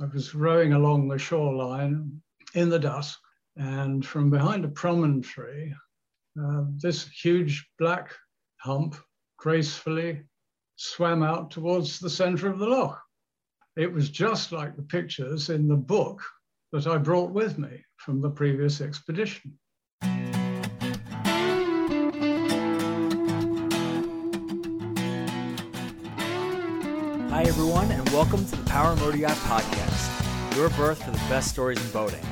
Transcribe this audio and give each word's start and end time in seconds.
I 0.00 0.06
was 0.06 0.34
rowing 0.34 0.72
along 0.72 1.08
the 1.08 1.18
shoreline 1.18 2.20
in 2.54 2.68
the 2.68 2.78
dusk, 2.78 3.20
and 3.56 4.04
from 4.04 4.28
behind 4.28 4.64
a 4.64 4.68
promontory, 4.68 5.74
uh, 6.40 6.64
this 6.76 7.08
huge 7.08 7.68
black 7.78 8.12
hump 8.56 8.96
gracefully 9.38 10.22
swam 10.76 11.22
out 11.22 11.50
towards 11.50 12.00
the 12.00 12.10
center 12.10 12.48
of 12.48 12.58
the 12.58 12.66
loch. 12.66 13.00
It 13.76 13.92
was 13.92 14.10
just 14.10 14.50
like 14.50 14.76
the 14.76 14.82
pictures 14.82 15.50
in 15.50 15.68
the 15.68 15.76
book 15.76 16.20
that 16.72 16.86
I 16.86 16.98
brought 16.98 17.30
with 17.30 17.58
me 17.58 17.84
from 17.96 18.20
the 18.20 18.30
previous 18.30 18.80
expedition. 18.80 19.56
Hi, 27.34 27.42
everyone, 27.42 27.90
and 27.90 28.08
welcome 28.10 28.46
to 28.46 28.54
the 28.54 28.62
Power 28.70 28.92
and 28.92 29.00
Motor 29.00 29.16
Yacht 29.16 29.36
Podcast, 29.38 30.54
your 30.54 30.70
berth 30.70 31.02
for 31.02 31.10
the 31.10 31.18
best 31.28 31.50
stories 31.50 31.84
in 31.84 31.90
boating. 31.90 32.24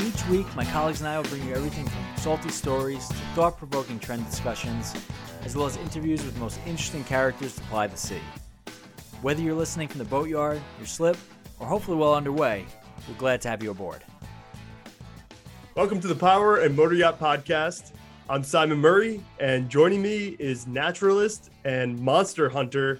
Each 0.00 0.26
week, 0.26 0.52
my 0.56 0.64
colleagues 0.64 0.98
and 0.98 1.08
I 1.08 1.18
will 1.18 1.28
bring 1.28 1.46
you 1.46 1.54
everything 1.54 1.86
from 1.86 2.00
salty 2.16 2.48
stories 2.48 3.06
to 3.06 3.14
thought 3.36 3.56
provoking 3.56 4.00
trend 4.00 4.28
discussions, 4.28 4.92
as 5.44 5.54
well 5.54 5.66
as 5.66 5.76
interviews 5.76 6.24
with 6.24 6.34
the 6.34 6.40
most 6.40 6.58
interesting 6.66 7.04
characters 7.04 7.54
to 7.54 7.60
ply 7.62 7.86
the 7.86 7.96
sea. 7.96 8.18
Whether 9.22 9.40
you're 9.40 9.54
listening 9.54 9.86
from 9.86 9.98
the 9.98 10.04
boatyard, 10.04 10.60
your 10.78 10.88
slip, 10.88 11.16
or 11.60 11.68
hopefully 11.68 11.96
well 11.96 12.16
underway, 12.16 12.66
we're 13.08 13.14
glad 13.14 13.40
to 13.42 13.48
have 13.50 13.62
you 13.62 13.70
aboard. 13.70 14.02
Welcome 15.76 16.00
to 16.00 16.08
the 16.08 16.16
Power 16.16 16.56
and 16.56 16.74
Motor 16.74 16.96
Yacht 16.96 17.20
Podcast. 17.20 17.92
I'm 18.28 18.42
Simon 18.42 18.78
Murray, 18.78 19.22
and 19.38 19.70
joining 19.70 20.02
me 20.02 20.34
is 20.40 20.66
naturalist 20.66 21.50
and 21.64 21.96
monster 22.00 22.48
hunter 22.48 22.98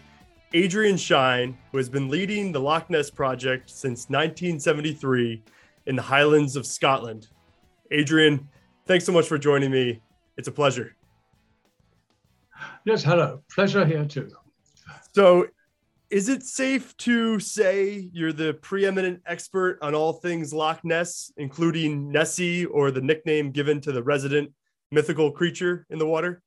Adrian 0.55 0.97
Shine, 0.97 1.59
who 1.73 1.79
has 1.79 1.89
been 1.89 2.09
leading 2.09 2.53
the 2.53 2.61
Loch 2.61 2.89
Ness 2.89 3.11
project 3.11 3.69
since 3.69 4.09
1973 4.09 5.43
in 5.87 5.97
the 5.97 6.03
Highlands 6.03 6.55
of 6.55 6.65
Scotland. 6.65 7.27
Adrian, 7.91 8.49
thanks 8.87 9.05
so 9.05 9.11
much 9.11 9.27
for 9.27 9.37
joining 9.37 9.73
me. 9.73 10.01
It's 10.37 10.47
a 10.47 10.53
pleasure. 10.53 10.95
Yes, 12.85 13.03
hello. 13.03 13.43
Pleasure 13.51 13.85
here 13.85 14.05
too. 14.05 14.31
So, 15.13 15.49
is 16.09 16.29
it 16.29 16.45
safe 16.45 16.97
to 16.99 17.41
say 17.41 18.09
you're 18.13 18.33
the 18.33 18.55
preeminent 18.55 19.23
expert 19.27 19.79
on 19.83 19.93
all 19.93 20.13
things 20.13 20.55
Loch 20.55 20.85
Ness, 20.85 21.33
including 21.37 22.13
Nessie 22.13 22.65
or 22.67 22.93
the 22.93 23.01
nickname 23.01 23.51
given 23.51 23.81
to 23.81 23.91
the 23.91 24.05
resident 24.05 24.53
mythical 24.93 25.33
creature 25.33 25.85
in 25.91 25.99
the 25.99 26.07
water? 26.07 26.43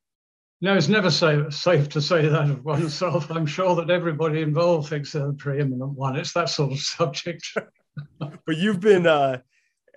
No, 0.59 0.75
it's 0.75 0.88
never 0.88 1.11
safe, 1.11 1.53
safe 1.53 1.88
to 1.89 2.02
say 2.02 2.27
that 2.27 2.50
of 2.50 2.66
oneself. 2.66 3.30
I'm 3.30 3.45
sure 3.45 3.75
that 3.75 3.91
everybody 3.91 4.41
involved 4.41 4.89
thinks 4.89 5.11
they're 5.11 5.27
the 5.27 5.33
preeminent 5.33 5.91
one. 5.91 6.16
It's 6.16 6.33
that 6.33 6.49
sort 6.49 6.72
of 6.72 6.80
subject. 6.80 7.45
but 8.19 8.58
you've 8.58 8.80
been, 8.80 9.05
uh, 9.05 9.39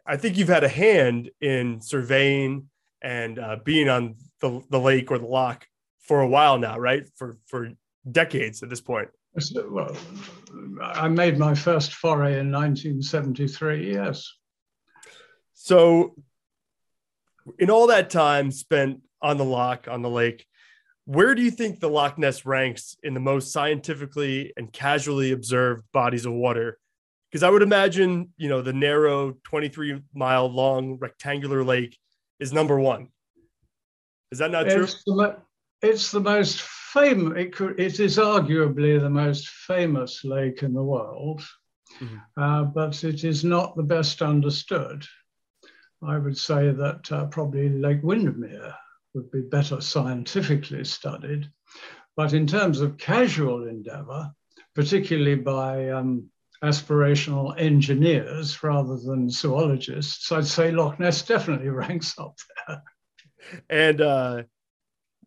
I 0.06 0.16
think 0.16 0.36
you've 0.36 0.48
had 0.48 0.64
a 0.64 0.68
hand 0.68 1.30
in 1.40 1.80
surveying 1.80 2.68
and 3.02 3.38
uh, 3.38 3.56
being 3.64 3.88
on 3.88 4.16
the, 4.40 4.62
the 4.70 4.80
lake 4.80 5.10
or 5.10 5.18
the 5.18 5.26
loch 5.26 5.66
for 6.00 6.20
a 6.20 6.28
while 6.28 6.58
now, 6.58 6.78
right? 6.78 7.04
For 7.16 7.38
for 7.46 7.70
decades 8.10 8.62
at 8.62 8.68
this 8.68 8.80
point. 8.80 9.08
Well, 9.54 9.96
I 10.82 11.08
made 11.08 11.38
my 11.38 11.54
first 11.54 11.94
foray 11.94 12.40
in 12.40 12.50
1973. 12.50 13.94
Yes. 13.94 14.34
So, 15.54 16.16
in 17.58 17.70
all 17.70 17.86
that 17.86 18.10
time 18.10 18.50
spent 18.50 19.02
on 19.22 19.36
the 19.36 19.44
loch 19.44 19.86
on 19.88 20.02
the 20.02 20.10
lake, 20.10 20.46
where 21.10 21.34
do 21.34 21.42
you 21.42 21.50
think 21.50 21.80
the 21.80 21.88
Loch 21.88 22.18
Ness 22.18 22.46
ranks 22.46 22.96
in 23.02 23.14
the 23.14 23.20
most 23.20 23.52
scientifically 23.52 24.52
and 24.56 24.72
casually 24.72 25.32
observed 25.32 25.82
bodies 25.92 26.24
of 26.24 26.32
water? 26.32 26.78
Because 27.28 27.42
I 27.42 27.50
would 27.50 27.62
imagine, 27.62 28.32
you 28.36 28.48
know, 28.48 28.62
the 28.62 28.72
narrow 28.72 29.34
23 29.42 30.02
mile 30.14 30.46
long 30.46 30.98
rectangular 31.00 31.64
lake 31.64 31.98
is 32.38 32.52
number 32.52 32.78
one. 32.78 33.08
Is 34.30 34.38
that 34.38 34.52
not 34.52 34.68
true? 34.68 34.84
It's 34.84 35.02
the, 35.04 35.36
it's 35.82 36.12
the 36.12 36.20
most 36.20 36.62
famous, 36.62 37.36
it, 37.36 37.56
could, 37.56 37.80
it 37.80 37.98
is 37.98 38.16
arguably 38.16 39.00
the 39.00 39.10
most 39.10 39.48
famous 39.48 40.22
lake 40.22 40.62
in 40.62 40.72
the 40.72 40.84
world, 40.84 41.42
mm-hmm. 42.00 42.18
uh, 42.40 42.62
but 42.62 43.02
it 43.02 43.24
is 43.24 43.42
not 43.42 43.74
the 43.74 43.82
best 43.82 44.22
understood. 44.22 45.04
I 46.06 46.18
would 46.18 46.38
say 46.38 46.70
that 46.70 47.10
uh, 47.10 47.26
probably 47.26 47.68
Lake 47.68 48.04
Windermere 48.04 48.76
would 49.14 49.30
be 49.30 49.42
better 49.42 49.80
scientifically 49.80 50.84
studied. 50.84 51.50
But 52.16 52.32
in 52.32 52.46
terms 52.46 52.80
of 52.80 52.98
casual 52.98 53.66
endeavor, 53.68 54.30
particularly 54.74 55.36
by 55.36 55.90
um, 55.90 56.28
aspirational 56.62 57.58
engineers 57.58 58.62
rather 58.62 58.96
than 58.96 59.30
zoologists, 59.30 60.30
I'd 60.30 60.46
say 60.46 60.70
Loch 60.70 61.00
Ness 61.00 61.22
definitely 61.22 61.68
ranks 61.70 62.18
up 62.18 62.36
there. 62.66 62.82
And, 63.68 64.00
uh, 64.00 64.42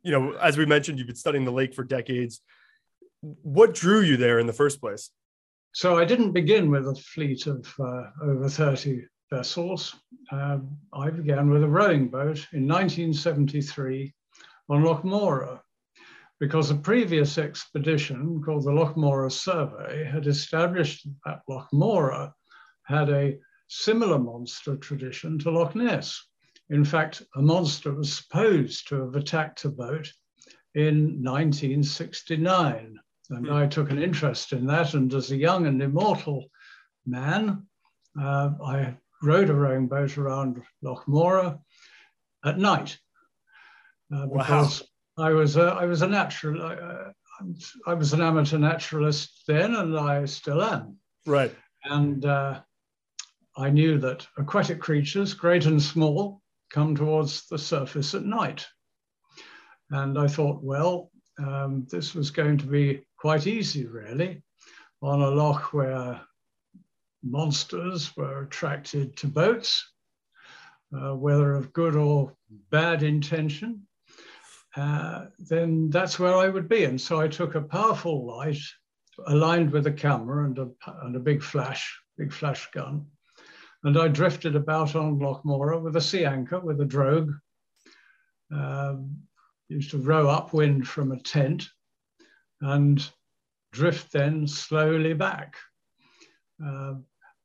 you 0.03 0.11
know, 0.11 0.33
as 0.33 0.57
we 0.57 0.65
mentioned, 0.65 0.97
you've 0.97 1.07
been 1.07 1.15
studying 1.15 1.45
the 1.45 1.51
lake 1.51 1.73
for 1.73 1.83
decades. 1.83 2.41
What 3.21 3.73
drew 3.73 4.01
you 4.01 4.17
there 4.17 4.39
in 4.39 4.47
the 4.47 4.53
first 4.53 4.81
place? 4.81 5.09
So 5.73 5.97
I 5.97 6.05
didn't 6.05 6.33
begin 6.33 6.69
with 6.69 6.87
a 6.87 6.95
fleet 6.95 7.47
of 7.47 7.65
uh, 7.79 8.03
over 8.21 8.47
30 8.47 9.05
vessels. 9.33 9.95
Uh, 10.31 10.59
I 10.93 11.09
began 11.09 11.49
with 11.49 11.63
a 11.63 11.67
rowing 11.67 12.07
boat 12.07 12.45
in 12.53 12.67
1973 12.67 14.13
on 14.69 14.83
Loch 14.83 15.03
Morar 15.03 15.59
because 16.39 16.69
a 16.69 16.75
previous 16.75 17.39
expedition 17.39 18.43
called 18.45 18.65
the 18.65 18.71
Loch 18.71 18.95
Morar 18.95 19.31
Survey 19.31 20.03
had 20.03 20.27
established 20.27 21.07
that 21.25 21.41
Loch 21.49 21.67
Morar 21.73 22.31
had 22.83 23.09
a 23.09 23.39
similar 23.69 24.19
monster 24.19 24.77
tradition 24.77 25.39
to 25.39 25.49
Loch 25.49 25.75
Ness. 25.75 26.23
In 26.69 26.85
fact, 26.85 27.23
a 27.35 27.41
monster 27.41 27.91
was 27.91 28.13
supposed 28.13 28.87
to 28.89 29.01
have 29.01 29.15
attacked 29.15 29.65
a 29.65 29.69
boat 29.69 30.13
in 30.75 31.23
1969. 31.23 32.99
And 33.31 33.51
I 33.51 33.65
took 33.65 33.89
an 33.89 34.01
interest 34.01 34.53
in 34.53 34.67
that. 34.67 34.93
And 34.93 35.11
as 35.11 35.31
a 35.31 35.37
young 35.37 35.65
and 35.65 35.81
immortal 35.81 36.45
man, 37.07 37.65
uh, 38.19 38.51
I 38.63 38.95
rowed 39.23 39.49
a 39.49 39.53
rowing 39.53 39.87
boat 39.87 40.17
around 40.17 40.61
Loch 40.81 41.07
Morar 41.07 41.59
at 42.45 42.59
night 42.59 42.97
uh, 44.13 44.27
because 44.27 44.83
wow. 45.17 45.25
I 45.25 45.31
was 45.31 45.55
a, 45.57 45.63
I 45.63 45.85
was 45.85 46.01
a 46.01 46.07
natural 46.07 46.61
uh, 46.61 47.11
I 47.87 47.93
was 47.93 48.13
an 48.13 48.21
amateur 48.21 48.57
naturalist 48.57 49.43
then, 49.47 49.75
and 49.75 49.97
I 49.97 50.25
still 50.25 50.61
am. 50.61 50.97
Right. 51.25 51.53
And 51.83 52.25
uh, 52.25 52.61
I 53.57 53.69
knew 53.69 53.97
that 53.99 54.27
aquatic 54.37 54.79
creatures, 54.79 55.33
great 55.33 55.65
and 55.65 55.81
small, 55.81 56.41
come 56.71 56.95
towards 56.95 57.47
the 57.47 57.57
surface 57.57 58.13
at 58.13 58.23
night. 58.23 58.65
And 59.89 60.17
I 60.17 60.27
thought, 60.27 60.63
well, 60.63 61.11
um, 61.39 61.85
this 61.89 62.13
was 62.13 62.31
going 62.31 62.57
to 62.59 62.65
be 62.65 63.05
quite 63.17 63.47
easy, 63.47 63.85
really, 63.85 64.43
on 65.01 65.21
a 65.21 65.29
loch 65.29 65.73
where 65.73 66.21
monsters 67.23 68.15
were 68.15 68.43
attracted 68.43 69.15
to 69.17 69.27
boats, 69.27 69.87
uh, 70.95 71.15
whether 71.15 71.53
of 71.53 71.73
good 71.73 71.95
or 71.95 72.35
bad 72.69 73.03
intention, 73.03 73.87
uh, 74.75 75.25
then 75.39 75.89
that's 75.89 76.19
where 76.19 76.35
I 76.35 76.49
would 76.49 76.67
be. 76.67 76.83
And 76.83 76.99
so 76.99 77.19
I 77.19 77.27
took 77.27 77.55
a 77.55 77.61
powerful 77.61 78.25
light 78.25 78.59
aligned 79.27 79.71
with 79.71 79.87
a 79.87 79.91
camera 79.91 80.45
and 80.45 80.57
a, 80.59 80.69
and 81.03 81.15
a 81.15 81.19
big 81.19 81.43
flash, 81.43 81.99
big 82.17 82.33
flash 82.33 82.69
gun. 82.71 83.05
And 83.83 83.97
I 83.97 84.07
drifted 84.07 84.55
about 84.55 84.95
on 84.95 85.19
Loch 85.19 85.43
Morar 85.43 85.79
with 85.79 85.95
a 85.95 86.01
sea 86.01 86.25
anchor, 86.25 86.59
with 86.59 86.79
a 86.81 86.85
drogue. 86.85 87.31
Um, 88.51 89.23
used 89.67 89.91
to 89.91 89.97
row 89.97 90.29
upwind 90.29 90.87
from 90.87 91.11
a 91.11 91.19
tent 91.19 91.67
and 92.61 93.05
drift 93.71 94.11
then 94.11 94.47
slowly 94.47 95.13
back. 95.13 95.55
Uh, 96.63 96.95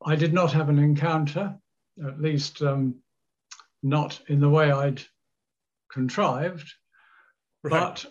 I 0.05 0.17
did 0.17 0.33
not 0.33 0.53
have 0.53 0.69
an 0.69 0.79
encounter, 0.79 1.56
at 2.06 2.21
least 2.21 2.62
um, 2.62 2.97
not 3.83 4.21
in 4.29 4.41
the 4.41 4.49
way 4.49 4.71
I'd 4.71 5.03
contrived, 5.91 6.73
right. 7.62 7.71
but 7.71 8.06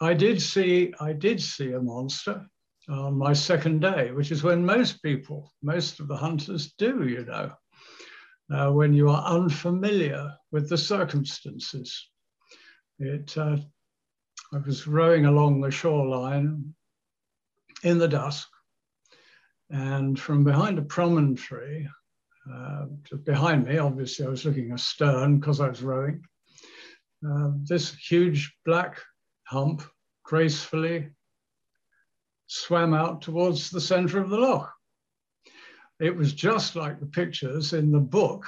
I 0.00 0.14
did 0.14 0.42
see 0.42 0.92
I 1.00 1.12
did 1.12 1.40
see 1.40 1.72
a 1.72 1.80
monster 1.80 2.46
on 2.88 3.16
my 3.16 3.32
second 3.32 3.80
day, 3.80 4.10
which 4.10 4.30
is 4.30 4.42
when 4.42 4.66
most 4.66 5.02
people, 5.02 5.52
most 5.62 6.00
of 6.00 6.08
the 6.08 6.16
hunters 6.16 6.72
do, 6.78 7.06
you 7.06 7.24
know, 7.24 7.52
uh, 8.52 8.70
when 8.70 8.92
you 8.92 9.08
are 9.08 9.24
unfamiliar 9.24 10.34
with 10.50 10.68
the 10.68 10.78
circumstances. 10.78 12.08
It, 12.98 13.36
uh, 13.38 13.56
I 14.52 14.58
was 14.58 14.86
rowing 14.86 15.26
along 15.26 15.60
the 15.60 15.70
shoreline 15.70 16.74
in 17.84 17.98
the 17.98 18.08
dusk, 18.08 18.48
and 19.72 20.20
from 20.20 20.44
behind 20.44 20.78
a 20.78 20.82
promontory, 20.82 21.88
uh, 22.52 22.84
behind 23.24 23.66
me, 23.66 23.78
obviously 23.78 24.26
I 24.26 24.28
was 24.28 24.44
looking 24.44 24.70
astern 24.70 25.38
because 25.38 25.60
I 25.60 25.68
was 25.68 25.82
rowing, 25.82 26.22
uh, 27.26 27.52
this 27.62 27.94
huge 27.94 28.54
black 28.66 29.00
hump 29.44 29.82
gracefully 30.24 31.08
swam 32.46 32.92
out 32.92 33.22
towards 33.22 33.70
the 33.70 33.80
center 33.80 34.20
of 34.20 34.28
the 34.28 34.36
loch. 34.36 34.70
it 36.00 36.14
was 36.14 36.34
just 36.34 36.76
like 36.76 37.00
the 37.00 37.06
pictures 37.06 37.72
in 37.72 37.90
the 37.90 38.00
book 38.00 38.44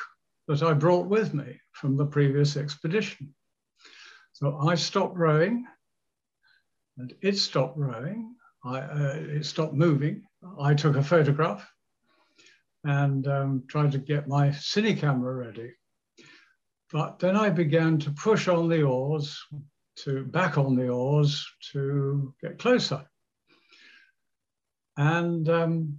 that 0.47 0.62
I 0.62 0.75
brought 0.75 1.06
with 1.06 1.32
me 1.32 1.59
from 1.73 1.97
the 1.97 2.05
previous 2.05 2.56
expedition. 2.56 3.35
So 4.32 4.59
I 4.59 4.75
stopped 4.75 5.17
rowing 5.17 5.65
and 6.99 7.15
it 7.23 7.38
stopped 7.38 7.79
rowing. 7.79 8.35
I, 8.65 8.79
uh, 8.81 9.15
it 9.17 9.47
stopped 9.47 9.75
moving. 9.75 10.25
I 10.61 10.75
took 10.75 10.96
a 10.96 11.02
photograph 11.02 11.69
and 12.85 13.26
um, 13.26 13.64
tried 13.69 13.93
to 13.93 13.99
get 13.99 14.29
my 14.29 14.49
cine 14.49 14.99
camera 14.99 15.35
ready. 15.35 15.73
But 16.93 17.19
then 17.19 17.37
I 17.37 17.50
began 17.50 17.99
to 18.00 18.11
push 18.11 18.46
on 18.46 18.69
the 18.69 18.82
oars, 18.82 19.41
to 19.96 20.25
back 20.25 20.58
on 20.58 20.76
the 20.76 20.88
oars 20.88 21.46
to 21.73 22.35
get 22.41 22.58
closer. 22.58 23.05
And 24.96 25.49
um, 25.49 25.99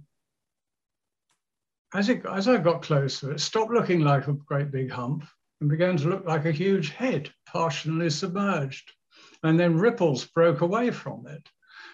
as, 1.92 2.08
it, 2.08 2.24
as 2.24 2.48
I 2.48 2.56
got 2.58 2.82
closer, 2.82 3.32
it 3.32 3.40
stopped 3.40 3.72
looking 3.72 4.00
like 4.00 4.28
a 4.28 4.32
great 4.32 4.70
big 4.70 4.90
hump 4.90 5.24
and 5.60 5.68
began 5.68 5.96
to 5.98 6.08
look 6.08 6.24
like 6.26 6.44
a 6.44 6.52
huge 6.52 6.90
head, 6.90 7.30
partially 7.46 8.10
submerged. 8.10 8.92
And 9.42 9.58
then 9.58 9.76
ripples 9.76 10.24
broke 10.24 10.60
away 10.60 10.90
from 10.90 11.26
it. 11.26 11.46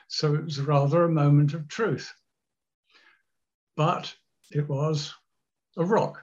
So 0.08 0.34
it 0.34 0.44
was 0.44 0.60
rather 0.60 1.04
a 1.04 1.10
moment 1.10 1.54
of 1.54 1.66
truth. 1.69 2.12
But 3.77 4.15
it 4.51 4.69
was 4.69 5.15
a 5.77 5.85
rock, 5.85 6.23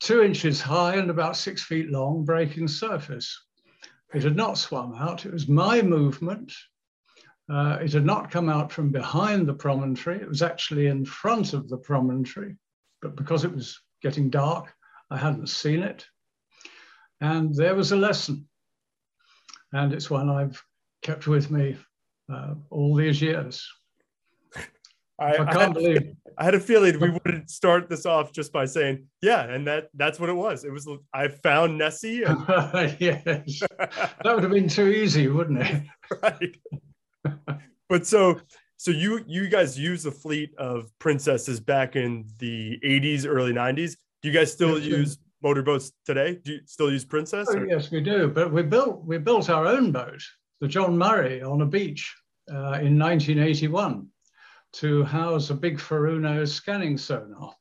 two 0.00 0.22
inches 0.22 0.60
high 0.60 0.96
and 0.96 1.10
about 1.10 1.36
six 1.36 1.62
feet 1.62 1.90
long, 1.90 2.24
breaking 2.24 2.68
surface. 2.68 3.44
It 4.14 4.22
had 4.22 4.36
not 4.36 4.58
swum 4.58 4.94
out. 4.94 5.26
It 5.26 5.32
was 5.32 5.48
my 5.48 5.82
movement. 5.82 6.52
Uh, 7.50 7.78
it 7.82 7.92
had 7.92 8.06
not 8.06 8.30
come 8.30 8.48
out 8.48 8.72
from 8.72 8.90
behind 8.90 9.46
the 9.46 9.54
promontory. 9.54 10.16
It 10.16 10.28
was 10.28 10.40
actually 10.40 10.86
in 10.86 11.04
front 11.04 11.52
of 11.52 11.68
the 11.68 11.76
promontory, 11.76 12.56
but 13.02 13.16
because 13.16 13.44
it 13.44 13.52
was 13.52 13.78
getting 14.02 14.30
dark, 14.30 14.72
I 15.10 15.18
hadn't 15.18 15.48
seen 15.48 15.82
it. 15.82 16.06
And 17.20 17.54
there 17.54 17.74
was 17.74 17.92
a 17.92 17.96
lesson. 17.96 18.48
And 19.72 19.92
it's 19.92 20.10
one 20.10 20.30
I've 20.30 20.62
kept 21.02 21.26
with 21.26 21.50
me 21.50 21.76
uh, 22.32 22.54
all 22.70 22.94
these 22.94 23.20
years. 23.20 23.68
I, 25.18 25.36
I, 25.38 25.52
can't 25.52 25.74
believe 25.74 26.16
I 26.36 26.44
had 26.44 26.54
a 26.54 26.60
feeling 26.60 26.98
we 26.98 27.10
wouldn't 27.10 27.48
start 27.48 27.88
this 27.88 28.04
off 28.04 28.32
just 28.32 28.52
by 28.52 28.64
saying, 28.64 29.06
yeah, 29.22 29.44
and 29.44 29.66
that 29.66 29.88
that's 29.94 30.18
what 30.18 30.28
it 30.28 30.34
was. 30.34 30.64
It 30.64 30.72
was 30.72 30.88
I 31.12 31.28
found 31.28 31.78
Nessie. 31.78 32.24
And... 32.24 32.96
yes, 32.98 33.62
that 33.78 34.20
would 34.24 34.42
have 34.42 34.52
been 34.52 34.68
too 34.68 34.88
easy, 34.88 35.28
wouldn't 35.28 35.60
it? 35.62 35.82
right. 36.22 36.56
but 37.88 38.06
so 38.06 38.40
so 38.76 38.90
you 38.90 39.24
you 39.26 39.48
guys 39.48 39.78
use 39.78 40.04
a 40.06 40.10
fleet 40.10 40.52
of 40.58 40.90
princesses 40.98 41.60
back 41.60 41.94
in 41.94 42.26
the 42.38 42.78
80s, 42.84 43.24
early 43.26 43.52
90s. 43.52 43.96
Do 44.22 44.28
you 44.28 44.34
guys 44.34 44.52
still 44.52 44.78
yes, 44.78 44.86
use 44.86 45.18
motorboats 45.42 45.92
today? 46.04 46.40
Do 46.44 46.54
you 46.54 46.60
still 46.64 46.90
use 46.90 47.04
Princess? 47.04 47.46
Oh, 47.50 47.62
yes, 47.62 47.90
we 47.90 48.00
do. 48.00 48.28
But 48.28 48.52
we 48.52 48.62
built 48.62 49.04
we 49.04 49.18
built 49.18 49.48
our 49.48 49.66
own 49.66 49.92
boat, 49.92 50.22
the 50.60 50.66
John 50.66 50.98
Murray, 50.98 51.40
on 51.40 51.60
a 51.60 51.66
beach 51.66 52.12
uh, 52.50 52.82
in 52.82 52.98
1981 52.98 54.08
to 54.74 55.04
house 55.04 55.50
a 55.50 55.54
big 55.54 55.78
Furuno 55.78 56.46
scanning 56.48 56.98
sonar, 56.98 57.54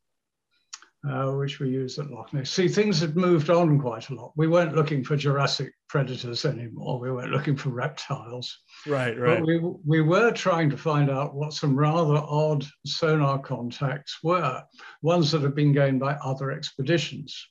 uh, 1.08 1.32
which 1.34 1.60
we 1.60 1.70
use 1.70 2.00
at 2.00 2.10
Loch 2.10 2.34
Ness. 2.34 2.50
See, 2.50 2.68
things 2.68 3.00
had 3.00 3.16
moved 3.16 3.50
on 3.50 3.80
quite 3.80 4.10
a 4.10 4.16
lot. 4.16 4.34
We 4.36 4.48
weren't 4.48 4.76
looking 4.76 5.04
for 5.04 5.16
Jurassic 5.16 5.72
predators 5.90 6.44
anymore. 6.44 7.00
We 7.00 7.12
weren't 7.12 7.32
looking 7.32 7.56
for 7.56 7.70
reptiles. 7.70 8.58
Right, 8.88 9.18
right. 9.18 9.40
But 9.40 9.46
we, 9.46 9.60
we 9.86 10.02
were 10.02 10.32
trying 10.32 10.72
to 10.72 10.78
find 10.78 11.12
out 11.12 11.36
what 11.36 11.54
some 11.54 11.76
rather 11.76 12.18
odd 12.18 12.66
sonar 12.86 13.40
contacts 13.40 14.20
were, 14.24 14.64
ones 15.04 15.32
that 15.32 15.44
had 15.44 15.56
been 15.56 15.72
gained 15.72 16.00
by 16.00 16.14
other 16.14 16.52
expeditions. 16.52 17.48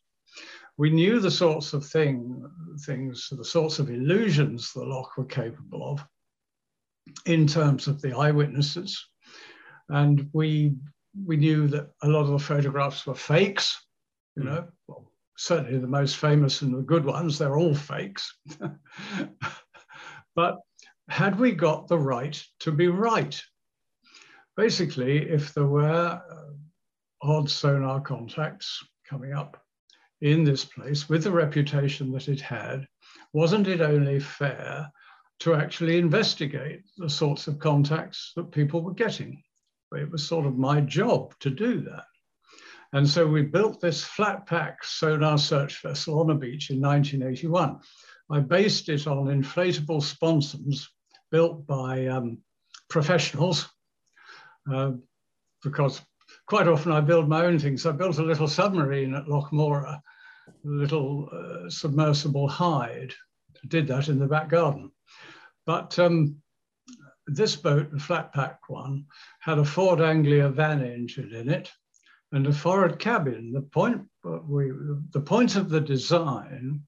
We 0.76 0.90
knew 0.90 1.20
the 1.20 1.30
sorts 1.30 1.72
of 1.72 1.86
thing, 1.86 2.44
things, 2.84 3.28
the 3.30 3.44
sorts 3.44 3.78
of 3.78 3.90
illusions 3.90 4.72
the 4.72 4.84
loch 4.84 5.16
were 5.16 5.24
capable 5.24 5.92
of 5.92 6.04
in 7.26 7.46
terms 7.46 7.86
of 7.86 8.00
the 8.00 8.16
eyewitnesses 8.16 9.06
and 9.92 10.28
we 10.32 10.74
we 11.26 11.36
knew 11.36 11.68
that 11.68 11.90
a 12.02 12.08
lot 12.08 12.22
of 12.22 12.30
the 12.30 12.38
photographs 12.38 13.06
were 13.06 13.14
fakes. 13.14 13.78
You 14.36 14.44
know, 14.44 14.68
well, 14.88 15.12
certainly 15.36 15.78
the 15.78 15.86
most 15.86 16.16
famous 16.16 16.62
and 16.62 16.74
the 16.74 16.80
good 16.80 17.04
ones, 17.04 17.38
they're 17.38 17.58
all 17.58 17.74
fakes. 17.74 18.34
but 20.34 20.58
had 21.08 21.38
we 21.38 21.52
got 21.52 21.88
the 21.88 21.98
right 21.98 22.42
to 22.60 22.72
be 22.72 22.88
right? 22.88 23.40
Basically, 24.56 25.28
if 25.28 25.52
there 25.52 25.66
were 25.66 26.22
uh, 26.30 26.52
odd 27.20 27.50
sonar 27.50 28.00
contacts 28.00 28.82
coming 29.06 29.34
up 29.34 29.62
in 30.22 30.44
this 30.44 30.64
place 30.64 31.08
with 31.08 31.24
the 31.24 31.30
reputation 31.30 32.10
that 32.12 32.28
it 32.28 32.40
had, 32.40 32.86
wasn't 33.34 33.68
it 33.68 33.82
only 33.82 34.20
fair 34.20 34.90
to 35.40 35.54
actually 35.54 35.98
investigate 35.98 36.82
the 36.96 37.10
sorts 37.10 37.48
of 37.48 37.58
contacts 37.58 38.32
that 38.36 38.52
people 38.52 38.82
were 38.82 38.94
getting? 38.94 39.42
It 39.96 40.10
was 40.10 40.26
sort 40.26 40.46
of 40.46 40.56
my 40.56 40.80
job 40.80 41.34
to 41.40 41.50
do 41.50 41.80
that. 41.82 42.04
And 42.92 43.08
so 43.08 43.26
we 43.26 43.42
built 43.42 43.80
this 43.80 44.04
flat 44.04 44.46
pack 44.46 44.84
sonar 44.84 45.38
search 45.38 45.80
vessel 45.82 46.20
on 46.20 46.30
a 46.30 46.34
beach 46.34 46.70
in 46.70 46.80
1981. 46.80 47.80
I 48.30 48.40
based 48.40 48.88
it 48.88 49.06
on 49.06 49.26
inflatable 49.26 50.02
sponsons 50.02 50.90
built 51.30 51.66
by 51.66 52.06
um, 52.06 52.38
professionals 52.90 53.68
uh, 54.70 54.92
because 55.62 56.02
quite 56.46 56.68
often 56.68 56.92
I 56.92 57.00
build 57.00 57.28
my 57.28 57.46
own 57.46 57.58
things. 57.58 57.86
I 57.86 57.92
built 57.92 58.18
a 58.18 58.22
little 58.22 58.48
submarine 58.48 59.14
at 59.14 59.28
Loch 59.28 59.52
Morar, 59.52 59.86
a 59.86 60.02
little 60.62 61.28
uh, 61.32 61.70
submersible 61.70 62.48
hide. 62.48 63.14
Did 63.66 63.86
that 63.88 64.08
in 64.08 64.18
the 64.18 64.26
back 64.26 64.50
garden. 64.50 64.90
But 65.64 65.98
um, 65.98 66.41
this 67.26 67.56
boat, 67.56 67.90
the 67.90 67.98
flat 67.98 68.32
pack 68.32 68.68
one, 68.68 69.06
had 69.40 69.58
a 69.58 69.64
Ford 69.64 70.00
Anglia 70.00 70.48
van 70.48 70.84
engine 70.84 71.32
in 71.34 71.48
it 71.48 71.70
and 72.32 72.46
a 72.46 72.52
forward 72.52 72.98
cabin. 72.98 73.52
The 73.52 73.60
point, 73.60 74.02
we, 74.24 74.72
the 75.10 75.20
point 75.20 75.56
of 75.56 75.68
the 75.68 75.80
design 75.80 76.82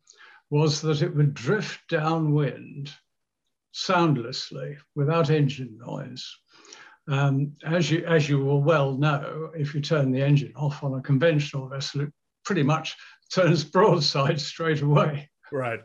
was 0.51 0.81
that 0.81 1.03
it 1.03 1.15
would 1.15 1.35
drift 1.35 1.81
downwind 1.89 2.93
soundlessly 3.73 4.77
without 4.95 5.31
engine 5.31 5.79
noise. 5.79 6.37
Um, 7.07 7.53
as, 7.67 7.91
you, 7.91 8.05
as 8.07 8.29
you 8.29 8.39
will 8.39 8.63
well 8.63 8.97
know, 8.97 9.51
if 9.55 9.75
you 9.75 9.81
turn 9.81 10.11
the 10.11 10.23
engine 10.23 10.53
off 10.57 10.83
on 10.83 10.95
a 10.95 11.03
conventional 11.03 11.69
vessel, 11.69 12.03
it 12.03 12.13
pretty 12.45 12.63
much 12.63 12.97
turns 13.35 13.65
broadside 13.65 14.41
straight 14.41 14.81
away. 14.81 15.29
Right. 15.53 15.81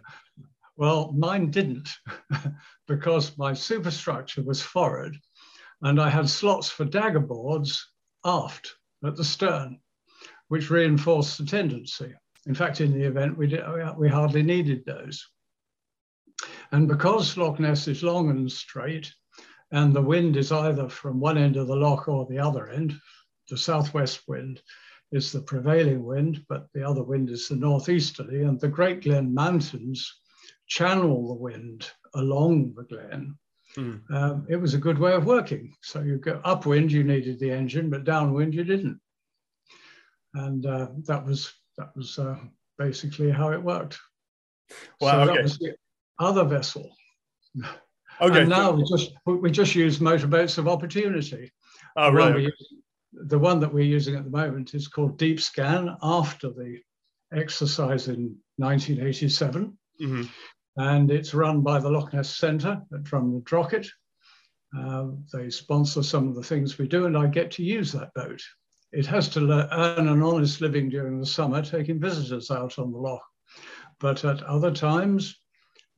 Well, 0.79 1.11
mine 1.11 1.51
didn't 1.51 1.89
because 2.87 3.37
my 3.37 3.53
superstructure 3.53 4.41
was 4.41 4.61
forward 4.61 5.17
and 5.81 5.99
I 5.99 6.09
had 6.09 6.29
slots 6.29 6.69
for 6.69 6.85
dagger 6.85 7.19
boards 7.19 7.85
aft 8.23 8.77
at 9.03 9.17
the 9.17 9.25
stern, 9.25 9.81
which 10.47 10.69
reinforced 10.69 11.37
the 11.37 11.45
tendency. 11.45 12.13
In 12.47 12.55
fact, 12.55 12.79
in 12.79 12.93
the 12.93 13.03
event, 13.03 13.37
we, 13.37 13.47
did, 13.47 13.61
we 13.97 14.07
hardly 14.07 14.41
needed 14.41 14.85
those. 14.85 15.27
And 16.71 16.87
because 16.87 17.35
Loch 17.35 17.59
Ness 17.59 17.89
is 17.89 18.01
long 18.01 18.29
and 18.29 18.49
straight, 18.49 19.13
and 19.71 19.93
the 19.93 20.01
wind 20.01 20.37
is 20.37 20.53
either 20.53 20.87
from 20.87 21.19
one 21.19 21.37
end 21.37 21.57
of 21.57 21.67
the 21.67 21.75
loch 21.75 22.07
or 22.07 22.25
the 22.25 22.39
other 22.39 22.69
end, 22.69 22.97
the 23.49 23.57
southwest 23.57 24.21
wind 24.29 24.61
is 25.11 25.33
the 25.33 25.41
prevailing 25.41 26.05
wind, 26.05 26.45
but 26.47 26.69
the 26.73 26.87
other 26.87 27.03
wind 27.03 27.29
is 27.29 27.49
the 27.49 27.57
northeasterly, 27.57 28.43
and 28.43 28.61
the 28.61 28.69
Great 28.69 29.03
Glen 29.03 29.33
Mountains 29.33 30.09
channel 30.69 31.27
the 31.27 31.33
wind 31.33 31.89
along 32.13 32.73
the 32.75 32.83
glen, 32.83 33.37
mm. 33.75 33.99
um, 34.11 34.45
it 34.49 34.55
was 34.55 34.73
a 34.73 34.79
good 34.79 34.97
way 34.97 35.13
of 35.13 35.25
working. 35.25 35.75
So 35.81 36.01
you 36.01 36.17
go 36.17 36.39
upwind, 36.45 36.91
you 36.91 37.03
needed 37.03 37.39
the 37.39 37.51
engine, 37.51 37.89
but 37.89 38.05
downwind, 38.05 38.53
you 38.53 38.63
didn't. 38.63 38.99
And 40.35 40.65
uh, 40.65 40.87
that 41.07 41.25
was 41.25 41.51
that 41.77 41.89
was 41.95 42.17
uh, 42.19 42.37
basically 42.77 43.31
how 43.31 43.51
it 43.51 43.61
worked. 43.61 43.99
Wow. 45.01 45.11
So 45.11 45.19
okay. 45.21 45.33
that 45.33 45.43
was 45.43 45.57
the 45.57 45.75
other 46.19 46.45
vessel. 46.45 46.89
Okay. 48.21 48.41
And 48.41 48.49
now 48.49 48.71
we 48.71 48.83
just 48.83 49.13
we 49.25 49.49
just 49.49 49.75
use 49.75 50.01
motorboats 50.01 50.57
of 50.57 50.67
opportunity. 50.67 51.53
Oh, 51.95 52.11
really? 52.11 52.51
the 53.13 53.39
one 53.39 53.61
that 53.61 53.73
we're 53.73 53.79
using 53.79 54.15
at 54.15 54.25
the 54.25 54.29
moment 54.29 54.73
is 54.73 54.89
called 54.89 55.17
Deep 55.17 55.39
Scan 55.39 55.95
after 56.03 56.49
the 56.49 56.81
exercise 57.33 58.09
in 58.09 58.35
1987. 58.57 59.77
Mm-hmm 60.01 60.23
and 60.79 61.11
it's 61.11 61.33
run 61.33 61.61
by 61.61 61.77
the 61.77 61.89
Loch 61.89 62.13
Ness 62.13 62.37
Centre 62.37 62.81
at 62.93 63.03
Drumnadrochit. 63.03 63.89
Uh, 64.77 65.07
they 65.33 65.49
sponsor 65.49 66.01
some 66.01 66.29
of 66.29 66.35
the 66.35 66.43
things 66.43 66.77
we 66.77 66.87
do, 66.87 67.05
and 67.05 67.17
I 67.17 67.27
get 67.27 67.51
to 67.51 67.63
use 67.63 67.91
that 67.91 68.13
boat. 68.13 68.41
It 68.93 69.05
has 69.05 69.27
to 69.29 69.41
earn 69.73 70.07
an 70.07 70.21
honest 70.21 70.61
living 70.61 70.89
during 70.89 71.19
the 71.19 71.25
summer, 71.25 71.61
taking 71.61 71.99
visitors 71.99 72.49
out 72.49 72.79
on 72.79 72.93
the 72.93 72.97
loch. 72.97 73.21
But 73.99 74.23
at 74.23 74.41
other 74.43 74.71
times, 74.71 75.35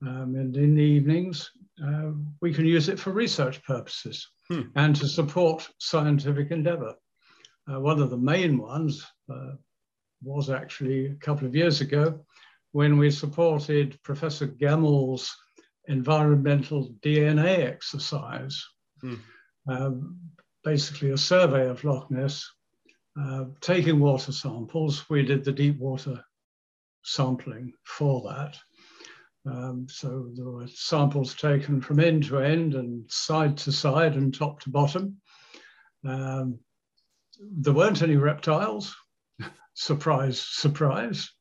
um, 0.01 0.33
and 0.35 0.57
in 0.57 0.73
the 0.73 0.81
evenings, 0.81 1.51
uh, 1.85 2.11
we 2.41 2.51
can 2.51 2.65
use 2.65 2.89
it 2.89 3.00
for 3.00 3.11
research 3.11 3.63
purposes 3.63 4.27
hmm. 4.50 4.61
and 4.75 4.95
to 4.95 5.07
support 5.07 5.69
scientific 5.77 6.50
endeavour. 6.50 6.95
Uh, 7.71 7.79
one 7.79 8.01
of 8.01 8.09
the 8.09 8.17
main 8.17 8.57
ones 8.57 9.05
uh, 9.31 9.51
was 10.23 10.50
actually 10.50 11.05
a 11.05 11.15
couple 11.15 11.47
of 11.47 11.55
years 11.55 11.81
ago 11.81 12.25
when 12.71 12.97
we 12.97 13.11
supported 13.11 14.01
Professor 14.03 14.47
Gemmell's 14.47 15.35
environmental 15.87 16.93
DNA 17.01 17.67
exercise, 17.67 18.63
hmm. 19.01 19.15
um, 19.67 20.19
basically 20.63 21.11
a 21.11 21.17
survey 21.17 21.67
of 21.67 21.83
Loch 21.83 22.09
Ness, 22.09 22.49
uh, 23.19 23.45
taking 23.59 23.99
water 23.99 24.31
samples. 24.31 25.09
We 25.09 25.23
did 25.23 25.43
the 25.43 25.51
deep 25.51 25.77
water 25.77 26.23
sampling 27.03 27.73
for 27.83 28.21
that. 28.29 28.57
Um, 29.45 29.87
so 29.89 30.29
there 30.35 30.45
were 30.45 30.67
samples 30.67 31.33
taken 31.33 31.81
from 31.81 31.99
end 31.99 32.25
to 32.25 32.39
end 32.39 32.75
and 32.75 33.09
side 33.09 33.57
to 33.57 33.71
side 33.71 34.15
and 34.15 34.33
top 34.33 34.61
to 34.61 34.69
bottom. 34.69 35.17
Um, 36.07 36.59
there 37.39 37.73
weren't 37.73 38.03
any 38.03 38.17
reptiles. 38.17 38.95
surprise, 39.73 40.39
surprise. 40.39 41.31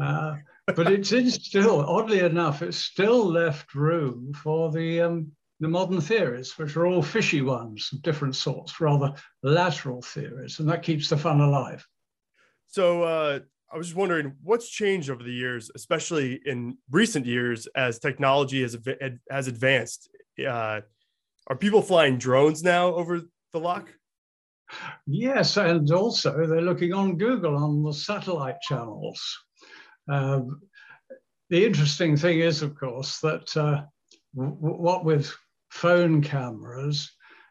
Uh, 0.00 0.36
but 0.66 0.90
it's 0.90 1.12
in 1.12 1.30
still, 1.30 1.80
oddly 1.80 2.20
enough, 2.20 2.62
it's 2.62 2.78
still 2.78 3.24
left 3.24 3.74
room 3.74 4.32
for 4.34 4.70
the 4.70 5.00
um, 5.00 5.32
the 5.60 5.68
modern 5.68 6.00
theories, 6.00 6.56
which 6.56 6.74
are 6.76 6.86
all 6.86 7.02
fishy 7.02 7.42
ones 7.42 7.90
of 7.92 8.00
different 8.02 8.34
sorts, 8.34 8.80
rather 8.80 9.12
lateral 9.42 10.00
theories, 10.00 10.58
and 10.58 10.68
that 10.68 10.82
keeps 10.82 11.10
the 11.10 11.16
fun 11.16 11.40
alive. 11.40 11.86
So 12.66 13.02
uh, 13.02 13.40
I 13.72 13.76
was 13.76 13.88
just 13.88 13.96
wondering 13.96 14.36
what's 14.42 14.70
changed 14.70 15.10
over 15.10 15.22
the 15.22 15.32
years, 15.32 15.70
especially 15.74 16.40
in 16.46 16.78
recent 16.90 17.26
years 17.26 17.66
as 17.76 17.98
technology 17.98 18.62
has 18.62 18.76
has 19.30 19.48
advanced. 19.48 20.08
Uh, 20.38 20.80
are 21.46 21.56
people 21.56 21.82
flying 21.82 22.16
drones 22.16 22.62
now 22.62 22.94
over 22.94 23.20
the 23.52 23.60
loch? 23.60 23.92
Yes, 25.06 25.56
and 25.56 25.90
also 25.90 26.46
they're 26.46 26.62
looking 26.62 26.92
on 26.94 27.18
Google 27.18 27.56
on 27.56 27.82
the 27.82 27.92
satellite 27.92 28.60
channels. 28.62 29.20
Um, 30.10 30.62
the 31.50 31.64
interesting 31.64 32.16
thing 32.16 32.40
is, 32.40 32.62
of 32.62 32.74
course, 32.74 33.20
that 33.20 33.56
uh, 33.56 33.82
what 34.34 35.04
with 35.04 35.32
phone 35.70 36.20
cameras 36.22 37.10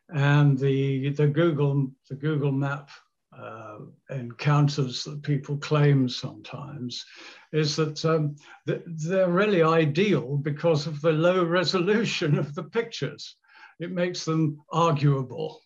and 0.09 0.57
the 0.57 1.09
the 1.09 1.27
Google 1.27 1.91
the 2.09 2.15
Google 2.15 2.51
Map 2.51 2.89
uh, 3.37 3.77
encounters 4.09 5.03
that 5.03 5.23
people 5.23 5.57
claim 5.57 6.09
sometimes 6.09 7.05
is 7.53 7.75
that 7.75 8.03
um, 8.05 8.35
they're 8.65 9.29
really 9.29 9.63
ideal 9.63 10.37
because 10.37 10.87
of 10.87 10.99
the 11.01 11.11
low 11.11 11.43
resolution 11.45 12.37
of 12.37 12.53
the 12.55 12.63
pictures. 12.63 13.37
It 13.79 13.91
makes 13.91 14.25
them 14.25 14.59
arguable. 14.71 15.61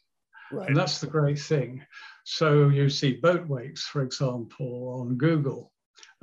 Right. 0.51 0.67
And 0.67 0.77
that's 0.77 0.99
the 0.99 1.07
great 1.07 1.39
thing. 1.39 1.83
So 2.25 2.69
you 2.69 2.89
see 2.89 3.13
boat 3.13 3.47
wakes, 3.47 3.83
for 3.83 4.03
example, 4.03 4.99
on 4.99 5.17
Google. 5.17 5.72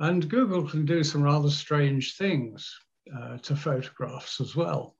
And 0.01 0.27
Google 0.27 0.67
can 0.67 0.83
do 0.83 1.03
some 1.03 1.21
rather 1.21 1.49
strange 1.49 2.17
things 2.17 2.69
uh, 3.15 3.37
to 3.37 3.55
photographs 3.55 4.41
as 4.41 4.55
well. 4.55 4.95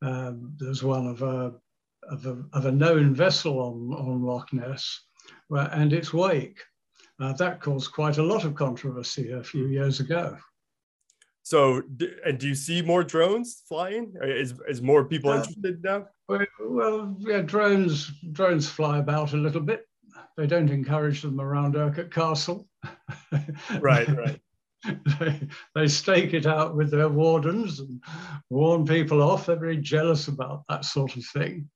Um, 0.00 0.54
there's 0.58 0.84
one 0.84 1.08
of 1.08 1.22
a, 1.22 1.54
of 2.04 2.24
a, 2.24 2.44
of 2.52 2.66
a 2.66 2.72
known 2.72 3.14
vessel 3.16 3.58
on, 3.58 3.92
on 3.98 4.22
Loch 4.22 4.52
Ness 4.52 5.00
where, 5.48 5.68
and 5.72 5.92
its 5.92 6.14
wake. 6.14 6.60
Uh, 7.20 7.32
that 7.32 7.60
caused 7.60 7.92
quite 7.92 8.18
a 8.18 8.22
lot 8.22 8.44
of 8.44 8.54
controversy 8.54 9.32
a 9.32 9.42
few 9.42 9.66
years 9.66 9.98
ago. 9.98 10.38
So, 11.42 11.82
and 12.24 12.38
do 12.38 12.46
you 12.46 12.54
see 12.54 12.80
more 12.80 13.02
drones 13.02 13.64
flying? 13.66 14.14
Is, 14.22 14.54
is 14.68 14.80
more 14.80 15.04
people 15.04 15.30
uh, 15.30 15.38
interested 15.38 15.82
now? 15.82 16.06
Well, 16.60 17.16
yeah, 17.18 17.40
drones 17.40 18.12
drones 18.32 18.68
fly 18.68 18.98
about 18.98 19.32
a 19.32 19.36
little 19.36 19.62
bit. 19.62 19.87
They 20.38 20.46
don't 20.46 20.70
encourage 20.70 21.22
them 21.22 21.40
around 21.40 21.74
Urquhart 21.74 22.14
Castle. 22.14 22.68
right, 23.80 24.08
right. 24.08 24.40
they, 25.18 25.48
they 25.74 25.88
stake 25.88 26.32
it 26.32 26.46
out 26.46 26.76
with 26.76 26.92
their 26.92 27.08
wardens 27.08 27.80
and 27.80 28.00
warn 28.48 28.86
people 28.86 29.20
off. 29.20 29.46
They're 29.46 29.56
very 29.56 29.78
jealous 29.78 30.28
about 30.28 30.62
that 30.68 30.84
sort 30.84 31.16
of 31.16 31.24
thing. 31.24 31.68